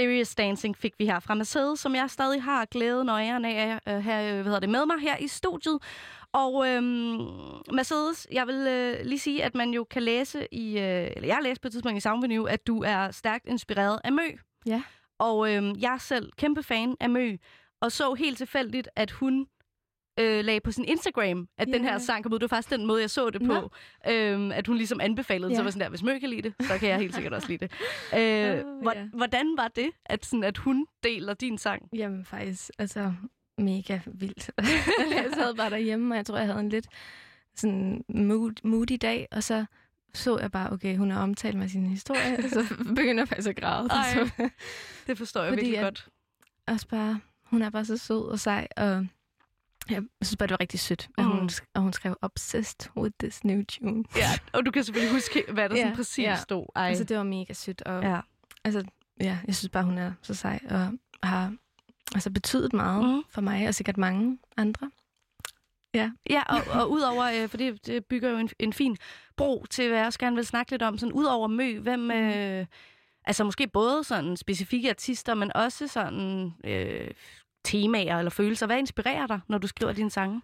Serious 0.00 0.34
Dancing 0.34 0.76
fik 0.76 0.94
vi 0.98 1.06
her 1.06 1.20
fra 1.20 1.34
Mercedes, 1.34 1.80
som 1.80 1.94
jeg 1.94 2.10
stadig 2.10 2.42
har 2.42 2.64
glæden 2.64 3.08
og 3.08 3.22
æren 3.22 3.44
af 3.44 3.80
at 3.86 4.02
have 4.02 4.28
øh, 4.28 4.34
hvad 4.34 4.44
hedder 4.44 4.60
det, 4.60 4.68
med 4.68 4.86
mig 4.86 5.00
her 5.00 5.16
i 5.16 5.28
studiet. 5.28 5.78
Og 6.32 6.68
øhm, 6.68 7.18
Mercedes, 7.72 8.26
jeg 8.32 8.46
vil 8.46 8.66
øh, 8.68 9.06
lige 9.06 9.18
sige, 9.18 9.44
at 9.44 9.54
man 9.54 9.70
jo 9.70 9.84
kan 9.84 10.02
læse 10.02 10.46
i, 10.52 10.78
øh, 10.78 11.10
eller 11.16 11.26
jeg 11.26 11.36
har 11.36 11.42
læst 11.42 11.60
på 11.60 11.68
et 11.68 11.72
tidspunkt 11.72 11.96
i 11.96 12.00
Soundvenue, 12.00 12.50
at 12.50 12.66
du 12.66 12.82
er 12.82 13.10
stærkt 13.10 13.48
inspireret 13.48 14.00
af 14.04 14.12
Mø. 14.12 14.28
Ja. 14.66 14.82
Og 15.18 15.54
øhm, 15.54 15.74
jeg 15.78 15.94
er 15.94 15.98
selv 15.98 16.32
kæmpe 16.36 16.62
fan 16.62 16.96
af 17.00 17.10
Mø, 17.10 17.36
og 17.80 17.92
så 17.92 18.14
helt 18.14 18.38
tilfældigt, 18.38 18.88
at 18.96 19.10
hun 19.10 19.46
øh, 20.20 20.44
lagde 20.44 20.60
på 20.60 20.72
sin 20.72 20.84
Instagram, 20.84 21.48
at 21.58 21.68
den 21.68 21.84
her 21.84 21.98
sang 21.98 22.22
kom 22.22 22.32
ud. 22.32 22.38
Det 22.38 22.50
var 22.50 22.56
faktisk 22.56 22.70
den 22.78 22.86
måde, 22.86 23.00
jeg 23.00 23.10
så 23.10 23.30
det 23.30 23.42
på. 23.42 23.70
Øhm, 24.08 24.52
at 24.52 24.66
hun 24.66 24.76
ligesom 24.76 25.00
anbefalede 25.00 25.48
det. 25.48 25.56
Så 25.56 25.62
var 25.62 25.70
sådan 25.70 25.80
der, 25.84 25.88
hvis 25.88 26.02
Mø 26.02 26.18
kan 26.18 26.30
lide 26.30 26.42
det, 26.42 26.54
så 26.66 26.78
kan 26.78 26.88
jeg 26.88 26.98
helt 26.98 27.14
sikkert 27.14 27.32
også 27.32 27.48
lide 27.48 27.66
det. 27.68 27.72
Øh, 28.14 28.64
hvor- 28.82 28.92
ja. 28.96 29.04
Hvordan 29.12 29.56
var 29.56 29.68
det, 29.68 29.90
at, 30.06 30.26
sådan, 30.26 30.44
at 30.44 30.58
hun 30.58 30.86
deler 31.04 31.34
din 31.34 31.58
sang? 31.58 31.88
Jamen 31.96 32.24
faktisk, 32.24 32.70
altså 32.78 33.12
mega 33.58 33.98
vildt. 34.06 34.50
jeg 35.16 35.26
sad 35.34 35.54
bare 35.54 35.70
derhjemme, 35.70 36.14
og 36.14 36.16
jeg 36.16 36.26
tror, 36.26 36.36
jeg 36.36 36.46
havde 36.46 36.60
en 36.60 36.68
lidt 36.68 36.86
sådan 37.56 38.04
mood, 38.08 38.52
moody 38.64 38.98
dag, 39.02 39.28
og 39.30 39.42
så 39.42 39.64
så 40.14 40.38
jeg 40.38 40.50
bare, 40.50 40.72
okay, 40.72 40.96
hun 40.96 41.10
har 41.10 41.22
omtalt 41.22 41.56
mig 41.58 41.70
sin 41.70 41.86
historie, 41.86 42.38
og 42.44 42.50
så 42.50 42.74
begynder 42.96 43.20
jeg 43.20 43.28
faktisk 43.28 43.48
at 43.48 43.56
græde. 43.56 43.88
Ej. 43.90 44.50
Det 45.06 45.18
forstår 45.18 45.40
jeg 45.42 45.48
Fordi 45.50 45.60
virkelig 45.60 45.82
godt. 45.82 46.08
også 46.66 46.88
bare, 46.88 47.20
hun 47.44 47.62
er 47.62 47.70
bare 47.70 47.84
så 47.84 47.96
sød 47.96 48.22
og 48.28 48.38
sej, 48.40 48.68
og 48.76 49.06
jeg 49.90 50.02
synes 50.22 50.36
bare, 50.36 50.46
det 50.46 50.50
var 50.50 50.60
rigtig 50.60 50.80
sødt, 50.80 51.08
at 51.18 51.24
hun, 51.24 51.40
Mm. 51.40 51.46
sk- 51.52 51.70
og 51.74 51.82
hun 51.82 51.92
skrev, 51.92 52.16
obsessed 52.22 52.90
with 52.96 53.14
this 53.20 53.44
new 53.44 53.62
tune. 53.64 54.04
Ja, 54.16 54.28
og 54.52 54.66
du 54.66 54.70
kan 54.70 54.84
selvfølgelig 54.84 55.14
huske, 55.14 55.44
hvad 55.52 55.68
der 55.68 55.76
Ja, 55.76 55.82
sådan 55.82 55.96
præcis 55.96 56.24
ja. 56.24 56.36
stod. 56.36 56.66
Ej. 56.76 56.88
Altså, 56.88 57.04
det 57.04 57.16
var 57.16 57.22
mega 57.22 57.52
sødt, 57.52 57.82
og 57.82 58.02
ja. 58.02 58.20
altså, 58.64 58.84
ja, 59.20 59.38
jeg 59.46 59.54
synes 59.54 59.68
bare, 59.70 59.84
hun 59.84 59.98
er 59.98 60.12
så 60.22 60.34
sej, 60.34 60.60
og 60.70 60.92
har 61.22 61.54
altså, 62.14 62.30
betydet 62.30 62.72
meget 62.72 63.04
mm. 63.16 63.22
for 63.30 63.40
mig, 63.40 63.68
og 63.68 63.74
sikkert 63.74 63.96
mange 63.96 64.38
andre. 64.56 64.90
Ja. 65.94 66.10
Ja, 66.30 66.42
og, 66.48 66.80
og 66.80 66.90
udover, 66.90 67.42
øh, 67.42 67.48
for 67.48 67.56
det, 67.56 67.86
det 67.86 68.04
bygger 68.04 68.30
jo 68.30 68.38
en, 68.38 68.48
en 68.58 68.72
fin 68.72 68.96
bro 69.36 69.64
til, 69.70 69.88
hvad 69.88 69.98
jeg 69.98 70.06
også 70.06 70.18
gerne 70.18 70.36
vil 70.36 70.46
snakke 70.46 70.72
lidt 70.72 70.82
om, 70.82 70.98
sådan 70.98 71.12
udover 71.12 71.48
Mø, 71.48 71.78
hvem, 71.80 72.10
øh, 72.10 72.66
altså 73.24 73.44
måske 73.44 73.66
både 73.68 74.04
sådan 74.04 74.36
specifikke 74.36 74.90
artister, 74.90 75.34
men 75.34 75.56
også 75.56 75.88
sådan 75.88 76.52
øh, 76.64 77.10
temaer 77.64 78.18
eller 78.18 78.30
følelser. 78.30 78.66
Hvad 78.66 78.78
inspirerer 78.78 79.26
dig, 79.26 79.40
når 79.48 79.58
du 79.58 79.66
skriver 79.66 79.92
dine 79.92 80.10
sange? 80.10 80.42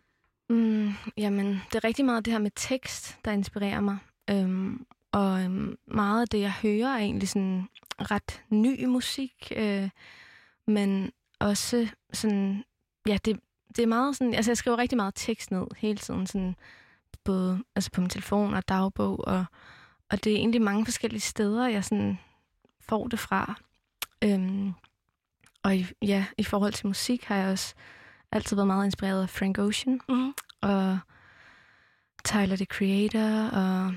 Mm, 0.48 0.92
jamen, 1.16 1.46
det 1.46 1.74
er 1.74 1.84
rigtig 1.84 2.04
meget 2.04 2.24
det 2.24 2.32
her 2.32 2.38
med 2.38 2.50
tekst, 2.56 3.18
der 3.24 3.30
inspirerer 3.30 3.80
mig. 3.80 3.98
Øhm, 4.30 4.86
og 5.12 5.42
øhm, 5.42 5.78
meget 5.86 6.20
af 6.20 6.28
det, 6.28 6.40
jeg 6.40 6.52
hører, 6.52 6.88
er 6.88 6.98
egentlig 6.98 7.28
sådan 7.28 7.68
ret 7.98 8.42
ny 8.48 8.84
musik, 8.84 9.52
øh, 9.56 9.88
men 10.66 11.12
også 11.38 11.88
sådan, 12.12 12.64
ja, 13.06 13.18
det, 13.24 13.40
det 13.76 13.82
er 13.82 13.86
meget 13.86 14.16
sådan, 14.16 14.34
altså 14.34 14.50
jeg 14.50 14.56
skriver 14.56 14.78
rigtig 14.78 14.96
meget 14.96 15.14
tekst 15.14 15.50
ned 15.50 15.66
hele 15.76 15.98
tiden, 15.98 16.26
sådan, 16.26 16.56
både 17.24 17.64
altså 17.76 17.90
på 17.90 18.00
min 18.00 18.10
telefon 18.10 18.54
og 18.54 18.68
dagbog, 18.68 19.26
og, 19.26 19.44
og 20.10 20.24
det 20.24 20.32
er 20.32 20.36
egentlig 20.36 20.62
mange 20.62 20.84
forskellige 20.84 21.20
steder, 21.20 21.68
jeg 21.68 21.84
sådan 21.84 22.18
får 22.80 23.08
det 23.08 23.18
fra. 23.18 23.54
Øhm, 24.24 24.72
og 25.66 25.76
i, 25.76 25.86
ja, 26.02 26.24
i 26.38 26.44
forhold 26.44 26.72
til 26.72 26.86
musik 26.86 27.24
har 27.24 27.36
jeg 27.36 27.48
også 27.52 27.74
altid 28.32 28.56
været 28.56 28.66
meget 28.66 28.84
inspireret 28.84 29.22
af 29.22 29.30
Frank 29.30 29.58
Ocean 29.58 30.00
Mm. 30.08 30.34
og 30.62 30.98
Tyler, 32.24 32.56
the 32.56 32.64
Creator, 32.64 33.48
og 33.48 33.94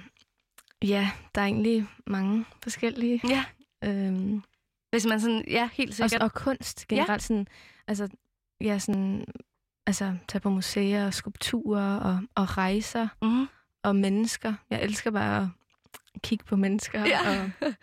ja, 0.84 1.12
der 1.36 1.42
er 1.42 1.46
egentlig 1.46 1.88
mange 2.08 2.46
forskellige. 2.64 3.22
Ja, 3.30 3.46
Øhm, 3.84 4.44
hvis 4.90 5.06
man 5.06 5.20
sådan, 5.22 5.44
ja, 5.48 5.70
helt 5.74 5.90
også, 5.90 6.08
sikkert. 6.08 6.22
og 6.22 6.34
kunst 6.34 6.88
generelt, 6.88 7.10
ja. 7.10 7.18
sådan, 7.18 7.48
altså, 7.88 8.08
ja, 8.62 8.80
sådan, 8.80 9.26
altså, 9.88 10.18
tage 10.28 10.40
på 10.42 10.50
museer 10.50 11.06
og 11.06 11.14
skulpturer 11.14 11.96
og, 12.00 12.20
og 12.36 12.58
rejser 12.58 13.08
Mm. 13.22 13.48
og 13.84 13.96
mennesker. 13.96 14.54
Jeg 14.70 14.84
elsker 14.84 15.12
bare 15.12 15.52
at 16.16 16.22
kigge 16.22 16.46
på 16.46 16.56
mennesker. 16.56 17.06
Ja. 17.06 17.20
Og, 17.42 17.52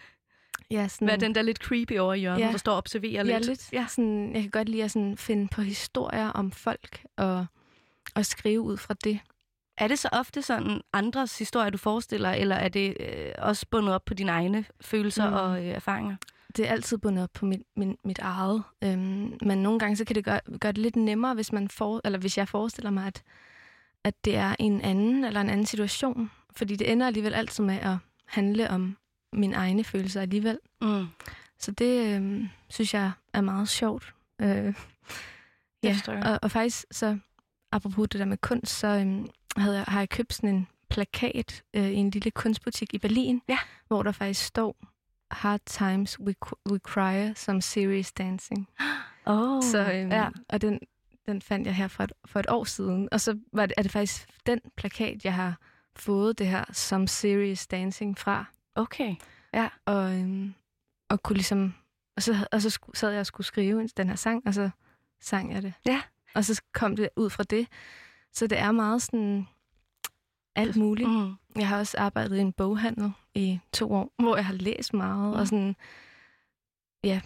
ja, 0.70 0.88
sådan, 0.88 1.06
Hvad 1.06 1.14
er 1.14 1.18
den 1.18 1.34
der 1.34 1.42
lidt 1.42 1.58
creepy 1.58 1.98
over 1.98 2.14
i 2.14 2.18
hjørnet, 2.18 2.40
Ja. 2.40 2.50
der 2.50 2.56
står 2.56 2.72
og 2.72 2.78
observerer 2.78 3.24
ja, 3.24 3.38
lidt? 3.38 3.46
lidt. 3.46 3.72
Ja. 3.72 3.86
Sådan, 3.88 4.32
jeg 4.34 4.42
kan 4.42 4.50
godt 4.50 4.68
lide 4.68 4.84
at 4.84 4.90
sådan, 4.90 5.16
finde 5.16 5.48
på 5.48 5.62
historier 5.62 6.28
om 6.28 6.52
folk 6.52 7.04
og, 7.16 7.46
og 8.14 8.26
skrive 8.26 8.60
ud 8.60 8.76
fra 8.76 8.94
det. 9.04 9.18
Er 9.78 9.88
det 9.88 9.98
så 9.98 10.08
ofte 10.12 10.42
sådan 10.42 10.80
andres 10.92 11.38
historier, 11.38 11.70
du 11.70 11.78
forestiller, 11.78 12.30
eller 12.30 12.56
er 12.56 12.68
det 12.68 12.96
øh, 13.00 13.32
også 13.38 13.66
bundet 13.70 13.94
op 13.94 14.04
på 14.04 14.14
dine 14.14 14.32
egne 14.32 14.64
følelser 14.80 15.30
mm. 15.30 15.36
og 15.36 15.64
øh, 15.64 15.66
erfaringer? 15.66 16.16
det 16.56 16.68
er 16.68 16.72
altid 16.72 16.98
bundet 16.98 17.24
op 17.24 17.30
på 17.34 17.46
mit, 17.46 17.62
min, 17.76 17.96
mit 18.04 18.18
eget. 18.18 18.62
Øhm, 18.84 19.38
men 19.42 19.58
nogle 19.58 19.78
gange 19.78 19.96
så 19.96 20.04
kan 20.04 20.16
det 20.16 20.24
gøre, 20.24 20.40
gøre 20.60 20.72
det 20.72 20.78
lidt 20.78 20.96
nemmere, 20.96 21.34
hvis 21.34 21.52
man 21.52 21.68
for, 21.68 22.00
eller 22.04 22.18
hvis 22.18 22.38
jeg 22.38 22.48
forestiller 22.48 22.90
mig, 22.90 23.06
at, 23.06 23.22
at 24.04 24.24
det 24.24 24.36
er 24.36 24.56
en 24.58 24.80
anden 24.80 25.24
eller 25.24 25.40
en 25.40 25.50
anden 25.50 25.66
situation. 25.66 26.30
Fordi 26.56 26.76
det 26.76 26.92
ender 26.92 27.06
alligevel 27.06 27.34
altid 27.34 27.64
med 27.64 27.74
at 27.74 27.96
handle 28.26 28.70
om 28.70 28.96
mine 29.32 29.56
egne 29.56 29.84
følelser 29.84 30.20
alligevel. 30.20 30.58
Mm. 30.82 31.06
Så 31.58 31.70
det 31.70 32.14
øhm, 32.16 32.48
synes 32.68 32.94
jeg 32.94 33.10
er 33.32 33.40
meget 33.40 33.68
sjovt. 33.68 34.14
Øh, 34.40 34.74
ja, 35.82 35.98
og, 36.08 36.38
og 36.42 36.50
faktisk 36.50 36.84
så, 36.90 37.18
apropos 37.72 38.08
det 38.08 38.18
der 38.18 38.24
med 38.26 38.36
kunst, 38.36 38.72
så 38.72 38.86
øhm, 38.86 39.26
havde 39.56 39.76
jeg, 39.76 39.84
har 39.88 39.98
jeg 40.00 40.08
købt 40.08 40.34
sådan 40.34 40.54
en 40.54 40.68
plakat 40.90 41.62
øh, 41.74 41.90
i 41.90 41.94
en 41.94 42.10
lille 42.10 42.30
kunstbutik 42.30 42.94
i 42.94 42.98
Berlin, 42.98 43.42
Ja. 43.48 43.58
hvor 43.88 44.02
der 44.02 44.12
faktisk 44.12 44.44
står 44.46 44.76
Hard 45.30 45.60
times 45.66 46.20
we 46.20 46.34
require 46.66 47.34
some 47.34 47.62
serious 47.62 48.12
dancing. 48.12 48.68
Oh, 49.28 49.62
så, 49.62 49.92
øhm, 49.92 50.10
ja. 50.10 50.28
Og 50.48 50.60
den, 50.60 50.80
den 51.26 51.42
fandt 51.42 51.66
jeg 51.66 51.74
her 51.74 51.88
for 51.88 52.04
et, 52.04 52.12
for 52.24 52.40
et 52.40 52.46
år 52.48 52.64
siden. 52.64 53.08
Og 53.12 53.20
så 53.20 53.38
var 53.52 53.66
det, 53.66 53.74
er 53.76 53.82
det 53.82 53.90
faktisk 53.90 54.28
den 54.46 54.60
plakat, 54.76 55.24
jeg 55.24 55.34
har 55.34 55.58
fået 55.96 56.38
det 56.38 56.46
her 56.46 56.64
some 56.72 57.08
serious 57.08 57.66
dancing 57.66 58.18
fra. 58.18 58.44
Okay. 58.76 59.16
Og, 59.84 60.14
øhm, 60.20 60.54
og 61.08 61.22
kunne 61.22 61.34
ligesom... 61.36 61.74
Og 62.16 62.22
så, 62.22 62.48
og 62.52 62.62
så 62.62 62.78
sad 62.94 63.10
jeg 63.10 63.20
og 63.20 63.26
skulle 63.26 63.46
skrive 63.46 63.88
den 63.96 64.08
her 64.08 64.16
sang, 64.16 64.42
og 64.46 64.54
så 64.54 64.70
sang 65.20 65.52
jeg 65.52 65.62
det. 65.62 65.72
Ja. 65.86 66.02
Og 66.34 66.44
så 66.44 66.62
kom 66.74 66.96
det 66.96 67.08
ud 67.16 67.30
fra 67.30 67.42
det. 67.42 67.68
Så 68.32 68.46
det 68.46 68.58
er 68.58 68.72
meget 68.72 69.02
sådan 69.02 69.46
alt 70.56 70.76
muligt. 70.76 71.10
Mm. 71.10 71.34
Jeg 71.56 71.68
har 71.68 71.78
også 71.78 71.98
arbejdet 71.98 72.36
i 72.36 72.40
en 72.40 72.52
boghandel 72.52 73.12
i 73.34 73.60
to 73.72 73.92
år, 73.92 74.12
hvor 74.18 74.36
jeg 74.36 74.46
har 74.46 74.54
læst 74.54 74.94
meget, 74.94 75.32
Mm. 75.32 75.38
og 75.40 75.46
sådan... 75.48 75.76
Ja. 77.04 77.20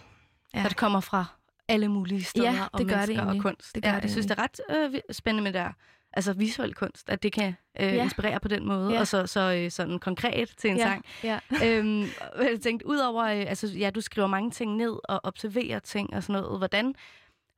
Ja. 0.53 0.63
Så 0.63 0.69
det 0.69 0.77
kommer 0.77 0.99
fra 0.99 1.25
alle 1.67 1.87
mulige 1.87 2.23
steder, 2.23 2.51
Ja, 2.51 2.67
og 2.73 2.79
det 2.79 2.87
gør 2.87 3.05
det 3.05 3.19
og 3.19 3.23
egentlig. 3.25 3.41
kunst. 3.41 3.75
Det 3.75 3.83
gør 3.83 3.89
ja, 3.89 3.95
det 3.95 4.01
jeg 4.01 4.11
synes, 4.11 4.25
det 4.25 4.39
er 4.39 4.43
ret 4.43 4.59
øh, 4.93 5.01
spændende 5.11 5.43
med 5.43 5.53
det 5.53 5.59
der. 5.59 5.71
Altså 6.13 6.33
visuel 6.33 6.73
kunst, 6.73 7.09
at 7.09 7.23
det 7.23 7.33
kan 7.33 7.55
øh, 7.79 7.85
Ja. 7.87 8.03
inspirere 8.03 8.39
på 8.39 8.47
den 8.47 8.67
måde, 8.67 8.93
Ja. 8.93 8.99
og 8.99 9.07
så, 9.07 9.27
så 9.27 9.39
øh, 9.53 9.71
sådan 9.71 9.99
konkret 9.99 10.53
til 10.57 10.69
en 10.69 10.77
Ja. 10.77 10.83
sang. 10.83 11.05
Ja. 11.23 11.39
øhm, 11.65 12.01
jeg 12.41 12.59
tænkte, 12.63 12.87
udover, 12.87 13.23
øh, 13.23 13.39
altså 13.47 13.67
ja, 13.67 13.89
du 13.89 14.01
skriver 14.01 14.27
mange 14.27 14.51
ting 14.51 14.75
ned 14.75 14.95
og 15.03 15.19
observerer 15.23 15.79
ting 15.79 16.13
og 16.13 16.23
sådan 16.23 16.41
noget. 16.41 16.57
Hvordan 16.59 16.95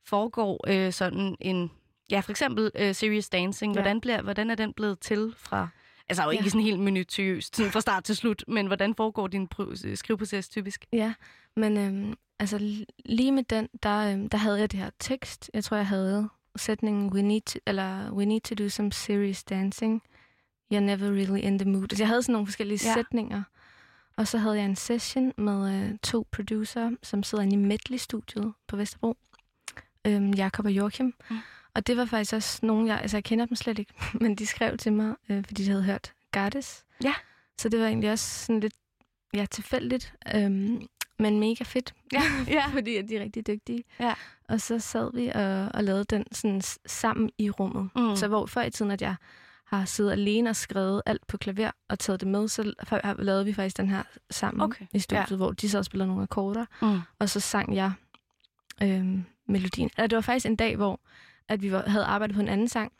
foregår 0.06 0.64
øh, 0.68 0.92
sådan 0.92 1.36
en, 1.40 1.70
ja, 2.10 2.20
for 2.20 2.30
eksempel 2.30 2.70
øh, 2.74 2.94
Serious 2.94 3.28
Dancing, 3.28 3.74
Ja. 3.74 3.80
hvordan, 3.80 4.00
bliver, 4.00 4.22
hvordan 4.22 4.50
er 4.50 4.54
den 4.54 4.72
blevet 4.72 5.00
til 5.00 5.34
fra, 5.38 5.68
Altså 6.08 6.22
jo 6.24 6.30
ikke 6.30 6.44
Ja. 6.44 6.48
sådan 6.48 6.64
helt 6.64 6.80
minutiøst, 6.80 7.56
sådan 7.56 7.72
fra 7.72 7.80
start 7.80 8.04
til 8.04 8.16
slut, 8.16 8.44
men 8.48 8.66
hvordan 8.66 8.94
foregår 8.94 9.26
din 9.26 9.48
pro- 9.54 9.94
skriveproces 9.94 10.48
typisk? 10.48 10.84
Ja, 10.92 11.14
men 11.56 11.76
øhm, 11.78 12.14
altså 12.38 12.84
lige 13.04 13.32
med 13.32 13.42
den, 13.42 13.68
der, 13.82 14.12
øhm, 14.12 14.28
der 14.28 14.38
havde 14.38 14.60
jeg 14.60 14.72
det 14.72 14.80
her 14.80 14.90
tekst. 14.98 15.50
Jeg 15.54 15.64
tror, 15.64 15.76
jeg 15.76 15.86
havde 15.86 16.28
sætningen, 16.56 17.12
we 17.12 17.22
need 17.22 17.40
to, 17.40 17.58
eller 17.66 18.12
we 18.12 18.24
need 18.24 18.40
to 18.40 18.54
do 18.54 18.68
some 18.68 18.92
serious 18.92 19.44
dancing. 19.44 20.02
You're 20.74 20.80
never 20.80 21.10
really 21.10 21.44
in 21.44 21.58
the 21.58 21.68
mood. 21.70 21.82
Altså, 21.82 22.02
jeg 22.02 22.08
havde 22.08 22.22
sådan 22.22 22.32
nogle 22.32 22.46
forskellige 22.46 22.80
Ja. 22.88 22.94
sætninger. 22.94 23.42
Og 24.16 24.28
så 24.28 24.38
havde 24.38 24.56
jeg 24.56 24.64
en 24.64 24.76
session 24.76 25.32
med 25.38 25.74
øh, 25.90 25.98
to 26.02 26.26
producer, 26.32 26.90
som 27.02 27.22
sidder 27.22 27.44
inde 27.44 27.54
i 27.54 27.58
Medley-studiet 27.58 28.52
på 28.68 28.76
Vesterbro. 28.76 29.16
Øhm, 30.06 30.30
Jakob 30.30 30.64
og 30.66 30.72
Joachim. 30.72 31.14
Mm. 31.30 31.38
Og 31.74 31.86
det 31.86 31.96
var 31.96 32.04
faktisk 32.04 32.32
også 32.34 32.66
nogen, 32.66 32.86
jeg, 32.86 32.98
altså 33.00 33.16
jeg 33.16 33.24
kender 33.24 33.46
dem 33.46 33.56
slet 33.56 33.78
ikke, 33.78 33.92
men 34.20 34.34
de 34.34 34.46
skrev 34.46 34.76
til 34.76 34.92
mig, 34.92 35.14
øh, 35.28 35.44
fordi 35.46 35.62
de 35.64 35.68
havde 35.70 35.82
hørt 35.82 36.12
Gardes. 36.32 36.84
Ja. 37.04 37.14
Så 37.58 37.68
det 37.68 37.80
var 37.80 37.86
egentlig 37.86 38.10
også 38.12 38.44
sådan 38.44 38.60
lidt, 38.60 38.74
ja, 39.34 39.46
tilfældigt, 39.50 40.14
øhm, 40.34 40.82
men 41.18 41.40
mega 41.40 41.64
fedt. 41.64 41.94
Ja, 42.12 42.22
ja. 42.56 42.66
fordi 42.72 42.96
at 42.96 43.08
de 43.08 43.16
er 43.16 43.20
rigtig 43.22 43.46
dygtige. 43.46 43.84
Ja. 44.00 44.14
Og 44.48 44.60
så 44.60 44.78
sad 44.78 45.10
vi 45.14 45.28
og, 45.34 45.68
og 45.74 45.84
lavede 45.84 46.04
den 46.04 46.24
sådan 46.32 46.62
sammen 46.86 47.30
i 47.38 47.50
rummet. 47.50 47.90
Mm. 47.96 48.16
Så 48.16 48.28
hvor 48.28 48.46
før 48.46 48.62
i 48.62 48.70
tiden, 48.70 48.90
at 48.90 49.02
jeg 49.02 49.14
har 49.64 49.84
siddet 49.84 50.12
alene 50.12 50.50
og 50.50 50.56
skrevet 50.56 51.02
alt 51.06 51.26
på 51.26 51.36
klaver 51.36 51.70
og 51.88 51.98
taget 51.98 52.20
det 52.20 52.28
med, 52.28 52.48
så 52.48 52.72
lavede 53.18 53.44
vi 53.44 53.52
faktisk 53.52 53.76
den 53.76 53.88
her 53.88 54.02
sammen 54.30 54.60
Okay, 54.60 54.86
i 54.94 54.98
studiet, 54.98 55.30
ja. 55.30 55.36
hvor 55.36 55.52
de 55.52 55.78
og 55.78 55.84
spillede 55.84 56.08
nogle 56.08 56.22
akkorder, 56.22 56.64
Mm. 56.82 57.00
og 57.18 57.28
så 57.30 57.40
sang 57.40 57.74
jeg 57.76 57.92
øhm, 58.82 59.24
melodien. 59.48 59.90
Eller 59.96 60.06
det 60.06 60.16
var 60.16 60.22
faktisk 60.22 60.46
en 60.46 60.56
dag, 60.56 60.76
hvor 60.76 61.00
at 61.48 61.62
vi 61.62 61.72
var, 61.72 61.88
havde 61.88 62.04
arbejdet 62.04 62.34
på 62.34 62.40
en 62.42 62.48
anden 62.48 62.68
sang, 62.68 62.92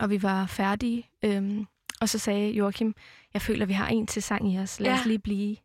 og 0.00 0.10
vi 0.10 0.22
var 0.22 0.46
færdige. 0.46 1.08
Øhm, 1.24 1.66
og 2.00 2.08
så 2.08 2.18
sagde 2.18 2.50
Joachim, 2.50 2.94
jeg 3.34 3.42
føler, 3.42 3.66
vi 3.66 3.72
har 3.72 3.88
en 3.88 4.06
til 4.06 4.22
sang 4.22 4.52
i 4.52 4.58
os. 4.58 4.80
Lad 4.80 4.90
Ja. 4.92 4.98
os 5.00 5.06
lige 5.06 5.18
blive. 5.18 5.56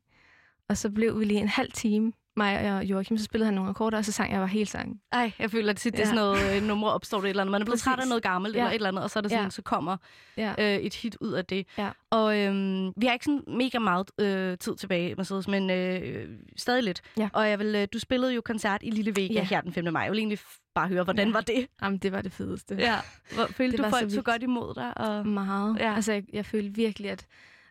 Og 0.72 0.78
så 0.78 0.90
blev 0.90 1.20
vi 1.20 1.26
lige 1.26 1.40
en 1.40 1.48
halv 1.48 1.72
time, 1.72 2.12
mig 2.38 2.74
og 2.78 2.86
Joachim, 2.86 3.18
så 3.18 3.24
spillede 3.24 3.46
han 3.46 3.54
nogle 3.54 3.70
akkorder, 3.70 3.98
og 3.98 4.06
så 4.06 4.12
sang 4.12 4.32
jeg 4.32 4.40
bare 4.40 4.48
hele 4.48 4.66
sangen. 4.70 5.00
Ej, 5.12 5.32
jeg 5.40 5.52
føler, 5.52 5.70
at 5.70 5.78
tit, 5.78 5.94
det 5.94 6.00
er 6.00 6.04
Ja. 6.04 6.06
sådan 6.06 6.16
noget 6.16 6.58
øh, 6.62 6.68
numre 6.68 6.92
opstår 6.92 7.18
det 7.18 7.26
et 7.26 7.30
eller 7.30 7.42
andet. 7.44 7.52
Man 7.52 7.62
er 7.62 7.66
blevet 7.66 7.74
Præcis. 7.76 7.84
træt 7.84 8.00
af 8.00 8.08
noget 8.08 8.24
gammelt 8.24 8.56
Ja. 8.56 8.60
eller 8.60 8.70
et 8.72 8.76
eller 8.76 8.88
andet, 8.88 9.04
og 9.04 9.10
så 9.10 9.20
er 9.20 9.22
det 9.22 9.32
sådan, 9.32 9.44
Ja. 9.46 9.50
så 9.50 9.62
kommer 9.62 9.98
Ja. 10.38 10.54
øh, 10.60 10.80
et 10.84 10.94
hit 10.96 11.18
ud 11.22 11.32
af 11.32 11.46
det. 11.46 11.68
Ja. 11.78 11.90
Og 12.10 12.40
øhm, 12.40 12.92
vi 12.98 13.06
har 13.06 13.14
ikke 13.14 13.26
sådan 13.26 13.44
mega 13.48 13.80
meget 13.80 14.12
øh, 14.20 14.58
tid 14.58 14.76
tilbage, 14.76 15.16
Mercedes, 15.16 15.48
men 15.48 15.70
øh, 15.70 16.30
stadig 16.58 16.84
lidt. 16.84 17.02
Ja. 17.18 17.30
Og 17.34 17.50
jeg 17.50 17.60
vil, 17.60 17.76
øh, 17.76 17.88
du 17.94 18.00
spillede 18.00 18.34
jo 18.34 18.42
koncert 18.42 18.82
i 18.84 18.90
Lille 18.90 19.16
Vega 19.16 19.34
Ja. 19.34 19.44
her 19.44 19.62
den 19.62 19.74
5. 19.74 19.94
maj. 19.94 20.02
Jeg 20.04 20.12
vil 20.12 20.18
egentlig 20.20 20.40
bare 20.76 20.88
høre, 20.88 21.04
hvordan 21.04 21.28
Ja. 21.28 21.34
var 21.34 21.42
det? 21.42 21.68
Jamen, 21.84 22.00
det 22.00 22.12
var 22.12 22.22
det 22.22 22.32
fedeste. 22.32 22.76
Ja. 22.80 22.96
Hvor, 23.36 23.46
følte 23.58 23.72
Det 23.72 23.78
du, 23.78 23.84
var 23.84 23.90
så 23.90 23.98
folk 24.00 24.12
så 24.12 24.16
vildt. 24.16 24.26
godt 24.26 24.44
imod 24.44 24.74
dig? 24.76 24.98
Og... 24.98 25.28
Meget. 25.28 25.78
Ja. 25.80 25.96
Altså, 25.96 26.14
jeg, 26.14 26.24
jeg 26.34 26.46
følte 26.46 26.74
virkelig, 26.76 27.12
at, 27.12 27.26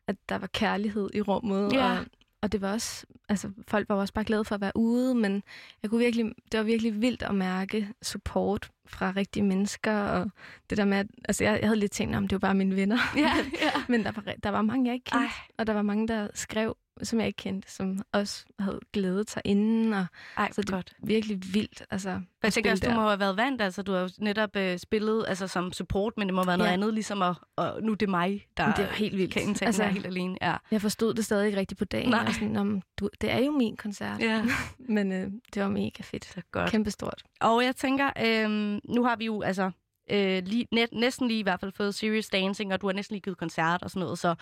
at 0.08 0.16
der 0.28 0.38
var 0.38 0.46
kærlighed 0.46 1.10
i 1.14 1.20
rummet. 1.20 1.72
Ja. 1.72 1.90
Og, 1.90 1.98
og 2.42 2.52
det 2.52 2.60
var 2.60 2.72
også, 2.72 3.06
altså, 3.28 3.50
folk 3.68 3.88
var 3.88 3.94
også 3.94 4.14
bare 4.14 4.24
glade 4.24 4.44
for 4.44 4.54
at 4.54 4.60
være 4.60 4.72
ude, 4.74 5.14
men 5.14 5.42
jeg 5.82 5.90
kunne 5.90 5.98
virkelig, 6.04 6.32
det 6.52 6.58
var 6.58 6.64
virkelig 6.64 7.00
vildt 7.00 7.22
at 7.22 7.34
mærke 7.34 7.88
support 8.02 8.70
fra 8.86 9.12
rigtige 9.16 9.42
mennesker, 9.42 9.92
og 9.92 10.30
det 10.70 10.78
der 10.78 10.84
med, 10.84 10.98
at, 10.98 11.06
altså, 11.24 11.44
jeg, 11.44 11.58
jeg 11.60 11.68
havde 11.68 11.80
lidt 11.80 11.92
tænkt, 11.92 12.16
om 12.16 12.28
det 12.28 12.32
var 12.32 12.48
bare 12.48 12.54
mine 12.54 12.76
venner. 12.76 12.98
Ja, 13.16 13.32
ja. 13.62 13.82
men 13.88 14.04
der 14.04 14.12
var, 14.12 14.34
der 14.42 14.50
var 14.50 14.62
mange, 14.62 14.86
jeg 14.86 14.94
ikke 14.94 15.04
kendte, 15.04 15.26
Ej. 15.26 15.32
og 15.58 15.66
der 15.66 15.72
var 15.72 15.82
mange, 15.82 16.08
der 16.08 16.28
skrev, 16.34 16.76
som 17.02 17.18
jeg 17.18 17.26
ikke 17.26 17.36
kendte, 17.36 17.70
som 17.72 17.98
også 18.12 18.44
havde 18.58 18.80
glædet 18.92 19.30
sig 19.30 19.42
inden, 19.44 19.92
og 19.92 20.06
Ej, 20.36 20.48
så 20.52 20.60
det 20.62 20.70
godt. 20.70 20.92
er 21.02 21.06
virkelig 21.06 21.38
vildt. 21.52 21.82
Altså, 21.90 22.20
Jeg 22.42 22.52
tænker 22.52 22.70
også, 22.70 22.86
du 22.88 22.94
må 22.94 23.00
have 23.08 23.20
været 23.20 23.36
vant. 23.36 23.60
Altså, 23.60 23.82
du 23.82 23.92
har 23.92 24.00
jo 24.00 24.08
netop 24.18 24.56
øh, 24.56 24.78
spillet 24.78 25.24
altså, 25.28 25.46
som 25.46 25.72
support, 25.72 26.12
men 26.16 26.28
det 26.28 26.34
må 26.34 26.44
være 26.44 26.58
noget 26.58 26.68
Ja. 26.68 26.74
andet, 26.74 26.94
ligesom 26.94 27.22
at, 27.22 27.34
og 27.56 27.82
nu 27.82 27.92
er 27.92 27.96
det 27.96 28.08
mig, 28.08 28.46
der 28.56 28.66
Men 28.66 28.74
det 28.76 28.84
var 28.84 28.92
helt 28.92 29.16
vildt. 29.18 29.32
kan 29.32 29.42
indtage 29.42 29.66
altså, 29.66 29.84
helt 29.84 30.06
alene. 30.06 30.36
Ja. 30.42 30.56
Jeg 30.70 30.80
forstod 30.80 31.14
det 31.14 31.24
stadig 31.24 31.46
ikke 31.46 31.58
rigtigt 31.58 31.78
på 31.78 31.84
dagen. 31.84 32.08
Nej. 32.10 32.24
Var 32.24 32.32
sådan, 32.32 32.48
"Nå, 32.48 32.80
du, 33.00 33.08
det 33.20 33.30
er 33.30 33.38
jo 33.38 33.50
min 33.50 33.76
koncert. 33.76 34.20
ja, 34.20 34.44
Men 34.96 35.12
øh, 35.12 35.30
det 35.54 35.62
var 35.62 35.68
mega 35.68 36.02
fedt. 36.02 36.32
er 36.36 36.40
godt. 36.52 36.70
Kæmpestort. 36.70 37.22
Og 37.40 37.64
jeg 37.64 37.76
tænker, 37.76 38.10
øhm, 38.24 38.80
nu 38.84 39.04
har 39.04 39.16
vi 39.16 39.24
jo 39.24 39.42
altså 39.42 39.70
øh, 40.10 40.42
lige, 40.46 40.66
net, 40.72 40.88
næsten 40.92 41.28
lige 41.28 41.40
i 41.40 41.42
hvert 41.42 41.60
fald 41.60 41.72
fået 41.72 41.94
Serious 41.94 42.28
Dancing, 42.28 42.72
og 42.72 42.80
du 42.80 42.86
har 42.86 42.92
næsten 42.92 43.14
lige 43.14 43.22
givet 43.22 43.38
koncert 43.38 43.82
og 43.82 43.90
sådan 43.90 44.00
noget, 44.00 44.18
så 44.18 44.34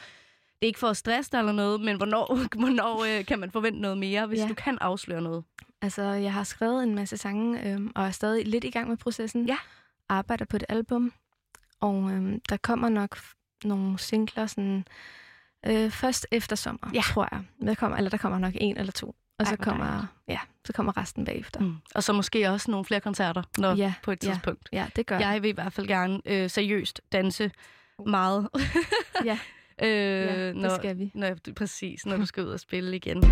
det 0.62 0.66
er 0.66 0.66
ikke 0.66 0.78
for 0.78 0.88
at 0.88 0.96
stresse 0.96 1.30
dig 1.32 1.38
eller 1.38 1.52
noget, 1.52 1.80
men 1.80 1.96
hvornår, 1.96 2.38
hvornår 2.60 3.04
øh, 3.18 3.24
kan 3.24 3.38
man 3.38 3.50
forvente 3.50 3.80
noget 3.80 3.98
mere, 3.98 4.26
hvis 4.26 4.38
ja. 4.38 4.42
Ja. 4.42 4.48
du 4.48 4.54
kan 4.54 4.78
afsløre 4.80 5.22
noget? 5.22 5.44
Altså, 5.82 6.02
jeg 6.02 6.32
har 6.32 6.44
skrevet 6.44 6.82
en 6.82 6.94
masse 6.94 7.16
sange, 7.16 7.66
øh, 7.72 7.80
og 7.94 8.06
er 8.06 8.10
stadig 8.10 8.46
lidt 8.46 8.64
i 8.64 8.70
gang 8.70 8.88
med 8.88 8.96
processen. 8.96 9.46
Ja. 9.46 9.56
Arbejder 10.08 10.44
på 10.44 10.56
et 10.56 10.64
album. 10.68 11.12
Og 11.80 12.10
øh, 12.10 12.38
der 12.48 12.56
kommer 12.56 12.88
nok 12.88 13.18
nogle 13.64 13.98
singler 13.98 14.46
sådan, 14.46 14.84
øh, 15.66 15.90
først 15.90 16.26
efter 16.30 16.56
sommer, 16.56 16.90
Ja. 16.94 17.00
tror 17.00 17.28
jeg. 17.32 17.42
Der 17.66 17.74
kommer, 17.74 17.96
eller 17.96 18.10
der 18.10 18.16
kommer 18.16 18.38
nok 18.38 18.52
en 18.60 18.76
eller 18.76 18.92
to. 18.92 19.06
Og 19.38 19.44
Ej, 19.44 19.50
så 19.50 19.56
kommer, 19.56 20.06
ja, 20.28 20.38
så 20.64 20.72
kommer 20.72 20.96
resten 20.96 21.24
bagefter. 21.24 21.60
Mm. 21.60 21.76
Og 21.94 22.02
så 22.02 22.12
måske 22.12 22.50
også 22.50 22.70
nogle 22.70 22.84
flere 22.84 23.00
koncerter 23.00 23.42
når, 23.58 23.74
Ja, 23.74 23.94
på 24.02 24.10
et 24.10 24.24
ja. 24.24 24.30
tidspunkt. 24.30 24.68
Ja, 24.72 24.86
det 24.96 25.06
gør 25.06 25.18
Jeg 25.18 25.42
vil 25.42 25.48
i 25.48 25.52
hvert 25.52 25.72
fald 25.72 25.86
gerne 25.86 26.20
øh, 26.26 26.50
seriøst 26.50 27.00
danse 27.12 27.50
meget. 28.06 28.48
Ja. 29.24 29.38
øh, 29.82 29.88
Ja, 29.90 30.46
det 30.48 30.56
når, 30.56 30.76
skal 30.76 30.98
vi. 30.98 31.10
Når, 31.14 31.36
præcis, 31.56 32.06
når 32.06 32.16
du 32.16 32.26
skal 32.26 32.42
ud 32.42 32.48
og 32.48 32.60
spille 32.60 32.96
igen. 32.96 33.24